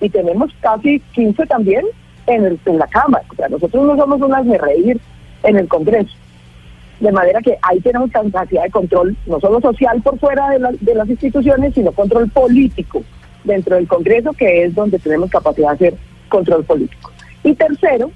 y 0.01 0.11
tenemos 0.11 0.53
casi 0.61 1.01
15 1.15 1.47
también 1.47 1.85
en, 2.27 2.45
el, 2.45 2.61
en 2.67 2.79
la 2.79 2.87
Cámara. 2.87 3.25
O 3.31 3.35
sea, 3.35 3.49
nosotros 3.49 3.85
no 3.87 3.97
somos 3.97 4.21
unas 4.21 4.47
de 4.47 4.59
reír 4.59 5.01
en 5.43 5.57
el 5.57 5.67
Congreso. 5.67 6.15
De 7.01 7.11
manera 7.11 7.41
que 7.41 7.57
ahí 7.63 7.81
tenemos 7.81 8.11
capacidad 8.11 8.65
de 8.65 8.71
control, 8.71 9.17
no 9.27 9.41
solo 9.41 9.61
social 9.61 10.03
por 10.03 10.19
fuera 10.19 10.51
de, 10.51 10.77
de 10.81 10.95
las 10.95 11.09
instituciones, 11.09 11.75
sino 11.75 11.93
control 11.93 12.29
político 12.29 13.03
dentro 13.45 13.77
del 13.77 13.89
Congreso, 13.89 14.33
que 14.35 14.65
es 14.65 14.75
donde 14.75 14.99
tenemos 14.99 15.31
capacidad 15.31 15.69
de 15.71 15.89
hacer 15.89 15.95
control 16.29 16.65
político. 16.65 17.11
Y 17.43 17.55
tercero, 17.55 18.11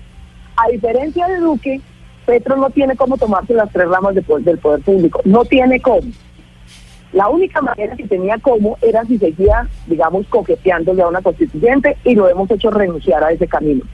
A 0.57 0.69
diferencia 0.69 1.27
de 1.29 1.39
Duque, 1.39 1.81
Petro 2.27 2.57
no 2.57 2.71
tiene 2.71 2.97
cómo 2.97 3.17
tomarse 3.17 3.55
las 3.55 3.71
tres 3.71 3.89
ramas 3.89 4.15
del 4.15 4.25
poder 4.25 4.81
público, 4.81 5.21
no 5.25 5.45
tiene 5.45 5.81
cómo. 5.81 6.03
La 7.13 7.29
única 7.29 7.61
manera 7.61 7.95
que 7.95 8.07
tenía 8.07 8.39
cómo 8.39 8.79
era 8.81 9.05
si 9.05 9.19
seguía, 9.19 9.69
digamos, 9.87 10.27
coqueteándole 10.29 11.03
a 11.03 11.09
una 11.09 11.21
constituyente 11.21 11.97
y 12.05 12.15
lo 12.15 12.29
hemos 12.29 12.51
hecho 12.51 12.71
renunciar 12.71 13.23
a 13.23 13.33
ese 13.33 13.47
camino. 13.47 13.85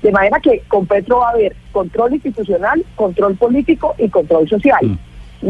De 0.00 0.12
manera 0.12 0.38
que 0.40 0.60
con 0.68 0.86
Petro 0.86 1.18
va 1.18 1.28
a 1.28 1.32
haber 1.32 1.56
control 1.72 2.14
institucional, 2.14 2.84
control 2.94 3.36
político 3.36 3.94
y 3.98 4.08
control 4.08 4.48
social. 4.48 4.80
Mm. 4.82 4.98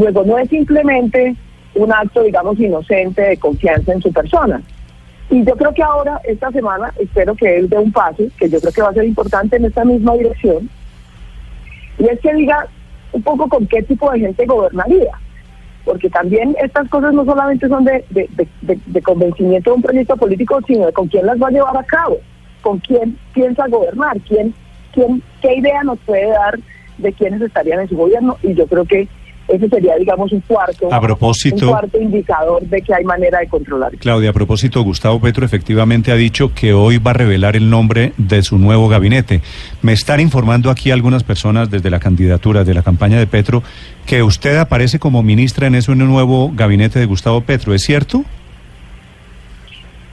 Luego 0.00 0.24
no 0.24 0.38
es 0.38 0.48
simplemente 0.48 1.36
un 1.74 1.92
acto, 1.92 2.22
digamos, 2.22 2.58
inocente 2.58 3.22
de 3.22 3.36
confianza 3.36 3.92
en 3.92 4.00
su 4.00 4.12
persona. 4.12 4.62
Y 5.30 5.44
yo 5.44 5.54
creo 5.56 5.72
que 5.72 5.82
ahora, 5.82 6.20
esta 6.24 6.50
semana, 6.50 6.92
espero 6.98 7.34
que 7.34 7.58
él 7.58 7.68
dé 7.68 7.78
un 7.78 7.92
paso, 7.92 8.24
que 8.38 8.48
yo 8.48 8.60
creo 8.60 8.72
que 8.72 8.82
va 8.82 8.90
a 8.90 8.94
ser 8.94 9.04
importante 9.04 9.56
en 9.56 9.64
esta 9.64 9.84
misma 9.84 10.14
dirección, 10.14 10.68
y 11.98 12.08
es 12.08 12.20
que 12.20 12.34
diga 12.34 12.66
un 13.12 13.22
poco 13.22 13.48
con 13.48 13.66
qué 13.66 13.82
tipo 13.82 14.10
de 14.10 14.20
gente 14.20 14.46
gobernaría 14.46 15.12
porque 15.84 16.08
también 16.10 16.54
estas 16.62 16.88
cosas 16.88 17.12
no 17.12 17.24
solamente 17.24 17.68
son 17.68 17.84
de, 17.84 18.04
de, 18.10 19.02
convencimiento 19.02 19.70
de 19.70 19.76
un 19.76 19.82
proyecto 19.82 20.16
político, 20.16 20.60
sino 20.66 20.86
de 20.86 20.92
con 20.92 21.08
quién 21.08 21.26
las 21.26 21.40
va 21.40 21.48
a 21.48 21.50
llevar 21.50 21.76
a 21.76 21.84
cabo, 21.84 22.18
con 22.60 22.78
quién 22.78 23.18
piensa 23.34 23.66
gobernar, 23.68 24.20
quién, 24.20 24.54
quién, 24.92 25.22
qué 25.40 25.56
idea 25.56 25.82
nos 25.82 25.98
puede 26.00 26.28
dar 26.28 26.58
de 26.98 27.12
quiénes 27.12 27.42
estarían 27.42 27.80
en 27.80 27.88
su 27.88 27.96
gobierno, 27.96 28.36
y 28.42 28.54
yo 28.54 28.66
creo 28.66 28.84
que 28.84 29.08
ese 29.48 29.68
sería, 29.68 29.96
digamos, 29.96 30.32
un 30.32 30.40
cuarto, 30.40 30.92
a 30.92 31.00
propósito, 31.00 31.66
un 31.66 31.72
cuarto 31.72 32.00
indicador 32.00 32.62
de 32.62 32.80
que 32.80 32.94
hay 32.94 33.04
manera 33.04 33.40
de 33.40 33.48
controlar. 33.48 33.92
Claudia, 33.98 34.30
a 34.30 34.32
propósito, 34.32 34.82
Gustavo 34.82 35.20
Petro 35.20 35.44
efectivamente 35.44 36.12
ha 36.12 36.14
dicho 36.14 36.52
que 36.54 36.72
hoy 36.72 36.98
va 36.98 37.10
a 37.10 37.14
revelar 37.14 37.56
el 37.56 37.68
nombre 37.68 38.12
de 38.16 38.42
su 38.42 38.58
nuevo 38.58 38.88
gabinete. 38.88 39.40
Me 39.82 39.92
están 39.92 40.20
informando 40.20 40.70
aquí 40.70 40.90
algunas 40.90 41.24
personas 41.24 41.70
desde 41.70 41.90
la 41.90 41.98
candidatura 41.98 42.64
de 42.64 42.74
la 42.74 42.82
campaña 42.82 43.18
de 43.18 43.26
Petro 43.26 43.62
que 44.06 44.22
usted 44.22 44.56
aparece 44.56 44.98
como 44.98 45.22
ministra 45.22 45.66
en 45.66 45.74
ese 45.74 45.94
nuevo 45.94 46.50
gabinete 46.54 46.98
de 46.98 47.06
Gustavo 47.06 47.40
Petro, 47.42 47.74
¿es 47.74 47.82
cierto? 47.82 48.24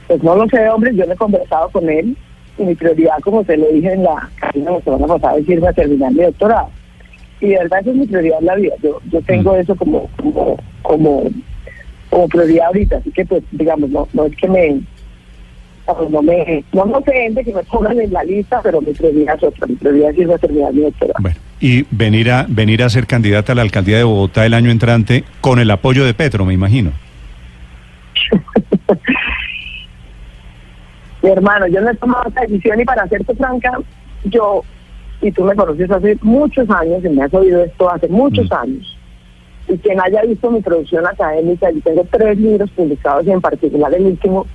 Pues 0.08 0.24
no 0.24 0.36
lo 0.36 0.48
sé, 0.48 0.68
hombre, 0.70 0.96
yo 0.96 1.06
no 1.06 1.14
he 1.14 1.18
conversado 1.18 1.70
con 1.70 1.88
él 1.88 2.18
y 2.58 2.64
mi 2.64 2.76
prioridad, 2.76 3.20
como 3.24 3.44
se 3.44 3.56
lo 3.56 3.68
dije 3.68 3.94
en 3.94 4.04
la 4.04 4.30
la 4.56 4.82
semana 4.82 5.08
pasada, 5.08 5.38
es 5.38 5.48
irme 5.48 5.68
a 5.68 5.74
terminar 5.74 6.12
mi 6.12 6.24
doctorado 6.24 6.70
y 7.42 7.48
de 7.50 7.58
verdad 7.58 7.80
esa 7.82 7.92
es 7.92 7.96
mi 7.96 8.08
prioridad 8.08 8.40
en 8.40 8.46
la 8.46 8.56
vida. 8.56 8.74
Yo, 8.82 9.00
yo 9.12 9.22
tengo 9.22 9.54
mm. 9.54 9.60
eso 9.60 9.76
como, 9.76 10.10
como, 10.18 10.58
como, 10.82 11.24
como 12.10 12.28
prioridad 12.28 12.68
ahorita, 12.68 12.98
así 12.98 13.12
que 13.12 13.26
pues 13.26 13.44
digamos, 13.52 13.90
no, 13.90 14.08
no 14.14 14.26
es 14.26 14.36
que 14.36 14.48
me 14.48 14.82
no 16.12 16.22
me 16.22 16.64
no 16.72 16.86
me 16.86 16.94
ofende 16.98 17.44
que 17.44 17.52
me 17.52 17.64
pongan 17.64 18.00
en 18.00 18.14
la 18.14 18.24
lista, 18.24 18.62
pero 18.62 18.80
mi 18.82 18.94
prioridad 18.94 19.36
es 19.38 19.44
otra, 19.44 19.66
mi 19.68 19.76
prioridad 19.76 20.12
es 20.12 20.18
irme 20.20 20.36
a 20.36 20.38
terminar 20.38 20.74
mi 20.74 20.82
doctorado. 20.82 21.16
Bueno, 21.20 21.38
y 21.60 21.86
venir 21.92 22.32
a 22.32 22.46
venir 22.48 22.84
a 22.84 22.90
ser 22.90 23.08
candidata 23.08 23.54
a 23.54 23.56
la 23.56 23.64
alcaldía 23.64 23.98
de 23.98 24.04
Bogotá 24.04 24.46
el 24.46 24.54
año 24.54 24.70
entrante 24.70 25.24
con 25.42 25.60
el 25.60 25.72
apoyo 25.72 26.06
de 26.06 26.14
Petro, 26.14 26.46
me 26.46 26.54
imagino. 26.54 26.92
mi 31.24 31.30
hermano, 31.30 31.68
yo 31.68 31.82
no 31.82 31.90
he 31.90 31.96
tomado 31.96 32.30
esta 32.30 32.42
decisión 32.42 32.80
y 32.80 32.86
para 32.86 33.08
serte 33.08 33.36
franca, 33.36 33.78
yo 34.26 34.64
y 35.22 35.32
tú 35.32 35.44
me 35.44 35.56
conoces 35.56 35.90
hace 35.92 36.18
muchos 36.22 36.70
años 36.70 37.04
y 37.04 37.10
me 37.10 37.24
has 37.24 37.34
oído 37.34 37.64
esto 37.64 37.90
hace 37.90 38.08
muchos 38.08 38.50
mm. 38.50 38.54
años. 38.54 38.98
Y 39.68 39.78
quien 39.78 40.00
haya 40.02 40.24
visto 40.24 40.50
mi 40.50 40.62
producción 40.62 41.06
académica, 41.06 41.70
yo 41.72 41.82
tengo 41.82 42.06
tres 42.10 42.38
libros 42.40 42.70
publicados 42.72 43.26
y 43.26 43.32
en 43.32 43.42
particular 43.42 43.94
el 43.94 44.06
último, 44.06 44.48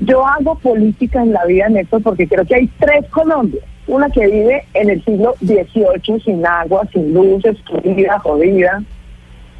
yo 0.00 0.26
hago 0.26 0.56
política 0.56 1.22
en 1.22 1.32
la 1.32 1.44
vida, 1.46 1.68
Néstor, 1.68 2.02
porque 2.02 2.28
creo 2.28 2.44
que 2.44 2.56
hay 2.56 2.66
tres 2.78 3.06
Colombias. 3.10 3.64
Una 3.86 4.10
que 4.10 4.26
vive 4.26 4.64
en 4.74 4.90
el 4.90 5.04
siglo 5.04 5.34
XVIII 5.40 6.20
sin 6.24 6.44
agua, 6.44 6.82
sin 6.92 7.14
luz, 7.14 7.44
excluida, 7.44 8.18
jodida. 8.18 8.82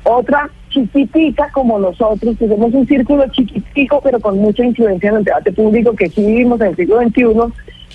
Otra 0.02 0.50
chiquitica 0.68 1.48
como 1.52 1.78
nosotros, 1.78 2.36
que 2.36 2.48
somos 2.48 2.74
un 2.74 2.86
círculo 2.86 3.24
chiquitico, 3.30 4.00
pero 4.02 4.18
con 4.20 4.36
mucha 4.38 4.64
influencia 4.64 5.10
en 5.10 5.16
el 5.16 5.24
debate 5.24 5.52
público 5.52 5.94
que 5.94 6.08
sí 6.08 6.26
vivimos 6.26 6.60
en 6.60 6.66
el 6.68 6.76
siglo 6.76 7.00
XXI. 7.00 7.22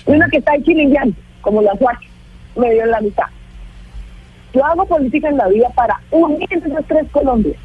Y 0.06 0.10
una 0.10 0.28
que 0.28 0.38
está 0.38 0.54
en 0.54 0.64
chilingueando 0.64 1.14
como 1.42 1.60
las 1.60 1.78
guachas, 1.78 2.10
medio 2.56 2.84
en 2.84 2.90
la 2.90 3.00
mitad. 3.00 3.26
Yo 4.54 4.64
hago 4.64 4.86
política 4.86 5.28
en 5.28 5.36
la 5.36 5.48
vida 5.48 5.68
para 5.74 6.00
unir 6.10 6.48
esas 6.50 6.84
tres 6.86 7.06
Colombias, 7.10 7.56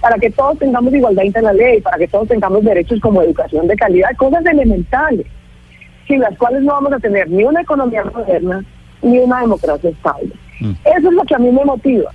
para 0.00 0.16
que 0.16 0.30
todos 0.30 0.58
tengamos 0.58 0.92
igualdad 0.94 1.24
ante 1.24 1.42
la 1.42 1.52
ley, 1.52 1.80
para 1.80 1.98
que 1.98 2.08
todos 2.08 2.28
tengamos 2.28 2.64
derechos 2.64 3.00
como 3.00 3.22
educación 3.22 3.66
de 3.66 3.76
calidad, 3.76 4.10
cosas 4.16 4.44
elementales, 4.46 5.26
sin 6.06 6.20
las 6.20 6.36
cuales 6.38 6.62
no 6.62 6.72
vamos 6.72 6.92
a 6.92 6.98
tener 6.98 7.28
ni 7.28 7.44
una 7.44 7.62
economía 7.62 8.04
moderna 8.04 8.64
ni 9.02 9.18
una 9.18 9.40
democracia 9.40 9.90
estable. 9.90 10.32
Mm. 10.60 10.72
Eso 10.84 11.08
es 11.08 11.14
lo 11.14 11.24
que 11.24 11.34
a 11.34 11.38
mí 11.38 11.50
me 11.50 11.64
motiva. 11.64 12.10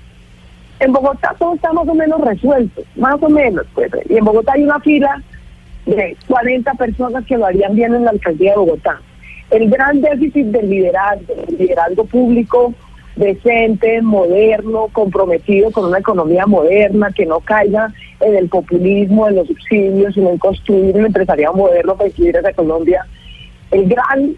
En 0.79 0.93
Bogotá 0.93 1.35
todo 1.37 1.55
está 1.55 1.73
más 1.73 1.87
o 1.87 1.93
menos 1.93 2.21
resuelto, 2.21 2.81
más 2.95 3.21
o 3.21 3.29
menos, 3.29 3.65
pues, 3.73 3.91
y 4.09 4.17
en 4.17 4.25
Bogotá 4.25 4.53
hay 4.53 4.63
una 4.63 4.79
fila 4.79 5.21
de 5.85 6.15
40 6.27 6.73
personas 6.75 7.25
que 7.25 7.37
lo 7.37 7.45
harían 7.45 7.75
bien 7.75 7.93
en 7.93 8.05
la 8.05 8.11
alcaldía 8.11 8.51
de 8.51 8.57
Bogotá 8.57 8.99
el 9.51 9.69
gran 9.69 10.01
déficit 10.01 10.47
del 10.47 10.69
liderazgo, 10.69 11.33
el 11.47 11.57
liderazgo 11.57 12.05
público 12.05 12.73
decente, 13.15 14.01
moderno, 14.01 14.87
comprometido 14.91 15.69
con 15.71 15.85
una 15.85 15.99
economía 15.99 16.45
moderna, 16.45 17.11
que 17.11 17.25
no 17.25 17.41
caiga 17.41 17.93
en 18.21 18.35
el 18.35 18.47
populismo, 18.47 19.27
en 19.27 19.35
los 19.35 19.47
subsidios, 19.47 20.13
sino 20.13 20.29
en 20.29 20.37
construir 20.37 20.95
un 20.95 21.05
empresariado 21.05 21.53
moderno 21.53 21.95
para 21.95 22.09
incluir 22.09 22.37
a 22.37 22.53
Colombia. 22.53 23.05
El 23.69 23.87
gran 23.87 24.35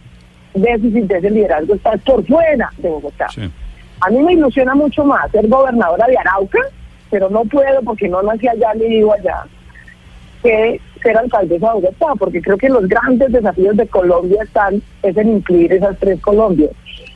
déficit 0.56 1.06
de 1.06 1.18
ese 1.18 1.30
liderazgo 1.30 1.76
está 1.76 1.96
por 1.98 2.26
fuera 2.26 2.70
de 2.78 2.90
Bogotá. 2.90 3.28
A 4.02 4.10
mí 4.10 4.20
me 4.20 4.34
ilusiona 4.34 4.74
mucho 4.76 5.06
más 5.06 5.32
ser 5.32 5.48
gobernadora 5.48 6.08
de 6.08 6.18
Arauca, 6.18 6.60
pero 7.10 7.30
no 7.30 7.46
puedo 7.46 7.82
porque 7.84 8.10
no 8.10 8.22
nací 8.24 8.48
allá 8.48 8.74
ni 8.74 8.88
vivo 8.88 9.14
allá, 9.14 9.46
que 10.44 10.80
ser 11.02 11.18
alcaldesa 11.18 11.68
de 11.68 11.74
Bogotá, 11.74 12.08
porque 12.20 12.42
creo 12.42 12.58
que 12.58 12.70
los 12.70 12.88
grandes 12.88 13.32
desafíos 13.32 13.76
de 13.76 13.88
Colombia 13.88 14.44
están 14.44 14.82
es 15.02 15.18
en 15.18 15.38
incluir 15.38 15.74
esas 15.74 15.98
tres 16.00 16.20
Colombias. 16.22 16.72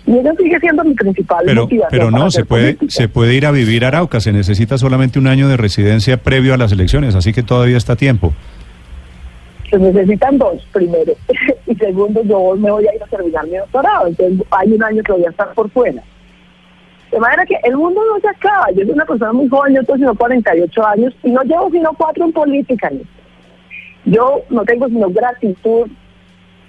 Y 0.06 0.18
eso 0.18 0.30
sigue 0.38 0.60
siendo 0.60 0.84
mi 0.86 0.94
principal 0.94 1.44
pero, 1.46 1.64
motivación. 1.64 1.90
Pero 1.92 2.12
no, 2.12 2.32
se 2.32 2.46
puede, 2.46 2.78
se 2.88 3.10
puede 3.10 3.36
ir 3.36 3.46
a 3.46 3.52
vivir 3.52 3.84
a 3.84 3.90
Arauca, 3.90 4.22
se 4.22 4.32
necesita 4.32 4.78
solamente 4.78 5.20
un 5.20 5.28
año 5.28 5.50
de 5.50 5.58
residencia 5.58 6.18
previo 6.18 6.54
a 6.54 6.58
las 6.58 6.72
elecciones, 6.72 7.14
así 7.14 7.34
que 7.34 7.44
todavía 7.44 7.78
está 7.78 7.94
a 7.94 7.98
tiempo. 7.98 8.34
Se 9.70 9.78
necesitan 9.78 10.38
dos, 10.38 10.66
primero. 10.72 11.12
y 11.68 11.76
segundo, 11.76 12.24
yo 12.24 12.56
me 12.56 12.72
voy 12.72 12.88
a 12.88 12.96
ir 12.96 13.04
a 13.04 13.08
terminar 13.08 13.46
mi 13.48 13.58
doctorado, 13.58 14.08
entonces 14.08 14.48
hay 14.52 14.72
un 14.72 14.84
año 14.84 15.04
que 15.04 15.12
voy 15.12 15.26
a 15.26 15.30
estar 15.30 15.54
por 15.54 15.70
fuera. 15.72 16.02
De 17.12 17.20
manera 17.20 17.46
que 17.46 17.56
el 17.64 17.76
mundo 17.76 18.02
no 18.14 18.20
se 18.20 18.28
acaba. 18.28 18.70
Yo 18.72 18.84
soy 18.84 18.92
una 18.92 19.06
persona 19.06 19.32
muy 19.34 19.48
joven, 19.48 19.76
yo 19.76 19.84
tengo 19.84 19.98
sino 19.98 20.16
48 20.16 20.88
años 20.88 21.14
y 21.24 21.32
no 21.32 21.42
llevo 21.44 21.70
sino 21.72 21.94
cuatro 21.94 22.26
en 22.26 22.34
política. 22.34 22.92
Yo 24.08 24.42
no 24.50 24.64
tengo 24.64 24.88
sino 24.88 25.10
gratitud 25.10 25.88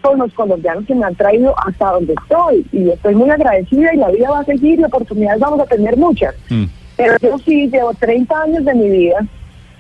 con 0.01 0.19
los 0.19 0.33
colombianos 0.35 0.85
que 0.87 0.95
me 0.95 1.07
han 1.07 1.15
traído 1.15 1.55
hasta 1.67 1.93
donde 1.93 2.15
estoy 2.15 2.67
y 2.73 2.91
estoy 2.91 3.15
muy 3.15 3.31
agradecida 3.31 3.95
y 3.95 3.97
la 3.97 4.11
vida 4.11 4.31
va 4.31 4.41
a 4.41 4.45
seguir 4.45 4.79
y 4.79 4.85
oportunidades 4.85 5.41
vamos 5.41 5.61
a 5.61 5.67
tener 5.67 5.97
muchas. 5.97 6.35
Mm. 6.51 6.65
Pero 6.97 7.17
yo 7.21 7.39
sí 7.39 7.69
llevo 7.69 7.95
30 7.95 8.43
años 8.43 8.65
de 8.65 8.75
mi 8.75 8.91
vida 8.91 9.25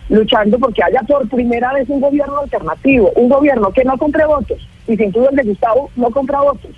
luchando 0.09 0.59
porque 0.59 0.83
haya 0.83 1.03
por 1.03 1.29
primera 1.29 1.73
vez 1.75 1.89
un 1.89 2.01
gobierno 2.01 2.39
alternativo, 2.39 3.11
un 3.17 3.29
gobierno 3.29 3.71
que 3.73 3.85
no 3.85 3.99
compre 3.99 4.25
votos 4.25 4.67
y 4.87 4.97
sin 4.97 5.11
duda 5.11 5.29
el 5.31 5.37
de 5.37 5.43
Gustavo 5.43 5.91
no 5.97 6.11
compra 6.11 6.41
votos 6.41 6.71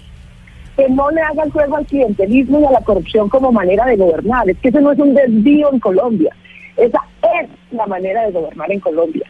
que 0.77 0.89
no 0.89 1.11
le 1.11 1.21
haga 1.21 1.43
el 1.43 1.53
juego 1.53 1.77
al 1.77 1.87
clientelismo 1.87 2.61
y 2.61 2.65
a 2.65 2.71
la 2.71 2.81
corrupción 2.81 3.29
como 3.29 3.53
manera 3.53 3.85
de 3.85 3.97
gobernar. 3.97 4.49
Es 4.49 4.57
que 4.59 4.69
ese 4.69 4.81
no 4.81 4.93
es 4.93 4.99
un 4.99 5.15
desvío 5.15 5.71
en 5.73 5.79
Colombia. 5.79 6.35
Esa 6.77 7.01
es 7.41 7.51
la 7.71 7.87
manera 7.87 8.25
de 8.25 8.33
gobernar 8.33 8.73
en 8.73 8.81
Colombia. 8.81 9.27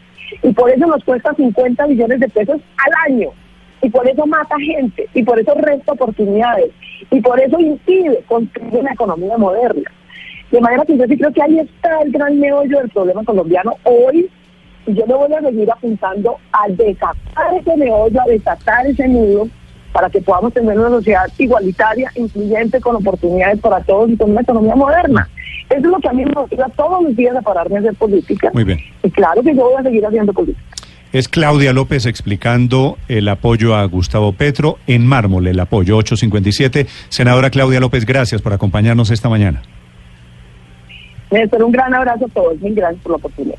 Y 0.51 0.53
por 0.53 0.69
eso 0.69 0.85
nos 0.85 1.05
cuesta 1.05 1.33
50 1.33 1.87
millones 1.87 2.19
de 2.19 2.29
pesos 2.29 2.61
al 2.79 3.13
año. 3.13 3.29
Y 3.83 3.89
por 3.89 4.09
eso 4.09 4.27
mata 4.27 4.57
gente. 4.59 5.09
Y 5.15 5.23
por 5.23 5.39
eso 5.39 5.55
resta 5.55 5.93
oportunidades. 5.93 6.73
Y 7.09 7.21
por 7.21 7.39
eso 7.41 7.61
impide 7.61 8.21
construir 8.27 8.75
una 8.75 8.93
economía 8.93 9.39
moderna. 9.39 9.89
De 10.51 10.61
manera 10.61 10.85
que 10.85 10.99
yo 10.99 11.05
sí 11.07 11.17
creo 11.17 11.33
que 11.33 11.41
ahí 11.41 11.61
está 11.61 12.03
el 12.03 12.11
gran 12.11 12.41
meollo 12.41 12.79
del 12.81 12.89
problema 12.89 13.23
colombiano 13.23 13.77
hoy. 13.85 14.29
Y 14.89 14.95
yo 14.95 15.07
me 15.07 15.15
voy 15.15 15.33
a 15.33 15.41
seguir 15.41 15.71
apuntando 15.71 16.37
a 16.51 16.69
desatar 16.69 17.55
ese 17.57 17.77
meollo, 17.77 18.21
a 18.21 18.27
desatar 18.27 18.89
ese 18.89 19.07
nudo 19.07 19.49
para 19.93 20.09
que 20.11 20.21
podamos 20.21 20.53
tener 20.53 20.79
una 20.79 20.89
sociedad 20.89 21.27
igualitaria, 21.39 22.11
incluyente, 22.15 22.81
con 22.81 22.97
oportunidades 22.97 23.61
para 23.61 23.81
todos 23.81 24.11
y 24.11 24.17
con 24.17 24.31
una 24.31 24.43
economía 24.43 24.77
moderna. 24.77 25.29
Eso 25.69 25.81
es 25.81 25.87
lo 25.87 25.99
que 25.99 26.09
a 26.09 26.13
mí 26.13 26.25
me 26.25 26.33
motiva 26.33 26.69
todos 26.77 27.03
los 27.03 27.17
días 27.17 27.37
a 27.37 27.43
pararme 27.43 27.77
a 27.77 27.81
hacer 27.81 27.95
política. 27.95 28.51
Muy 28.53 28.65
bien. 28.65 28.79
Y 29.03 29.11
claro 29.11 29.43
que 29.43 29.55
yo 29.55 29.63
voy 29.63 29.75
a 29.79 29.83
seguir 29.83 30.05
haciendo 30.05 30.33
política. 30.33 30.61
Es 31.13 31.29
Claudia 31.29 31.73
López 31.73 32.07
explicando 32.07 32.97
el 33.09 33.29
apoyo 33.29 33.75
a 33.75 33.85
Gustavo 33.85 34.33
Petro 34.33 34.79
en 34.87 35.07
mármol, 35.07 35.49
el 35.49 35.59
apoyo 35.59 35.97
857. 35.97 36.87
Senadora 37.09 37.51
Claudia 37.51 37.81
López, 37.81 38.07
gracias 38.07 38.43
por 38.43 38.53
acompañarnos 38.53 39.11
esta 39.11 39.29
mañana. 39.29 39.63
Néstor, 41.31 41.65
un 41.65 41.73
gran 41.73 41.95
abrazo 41.95 42.27
a 42.27 42.29
todos. 42.29 42.61
Mil 42.61 42.75
gracias 42.75 43.03
por 43.03 43.13
la 43.13 43.17
oportunidad. 43.17 43.59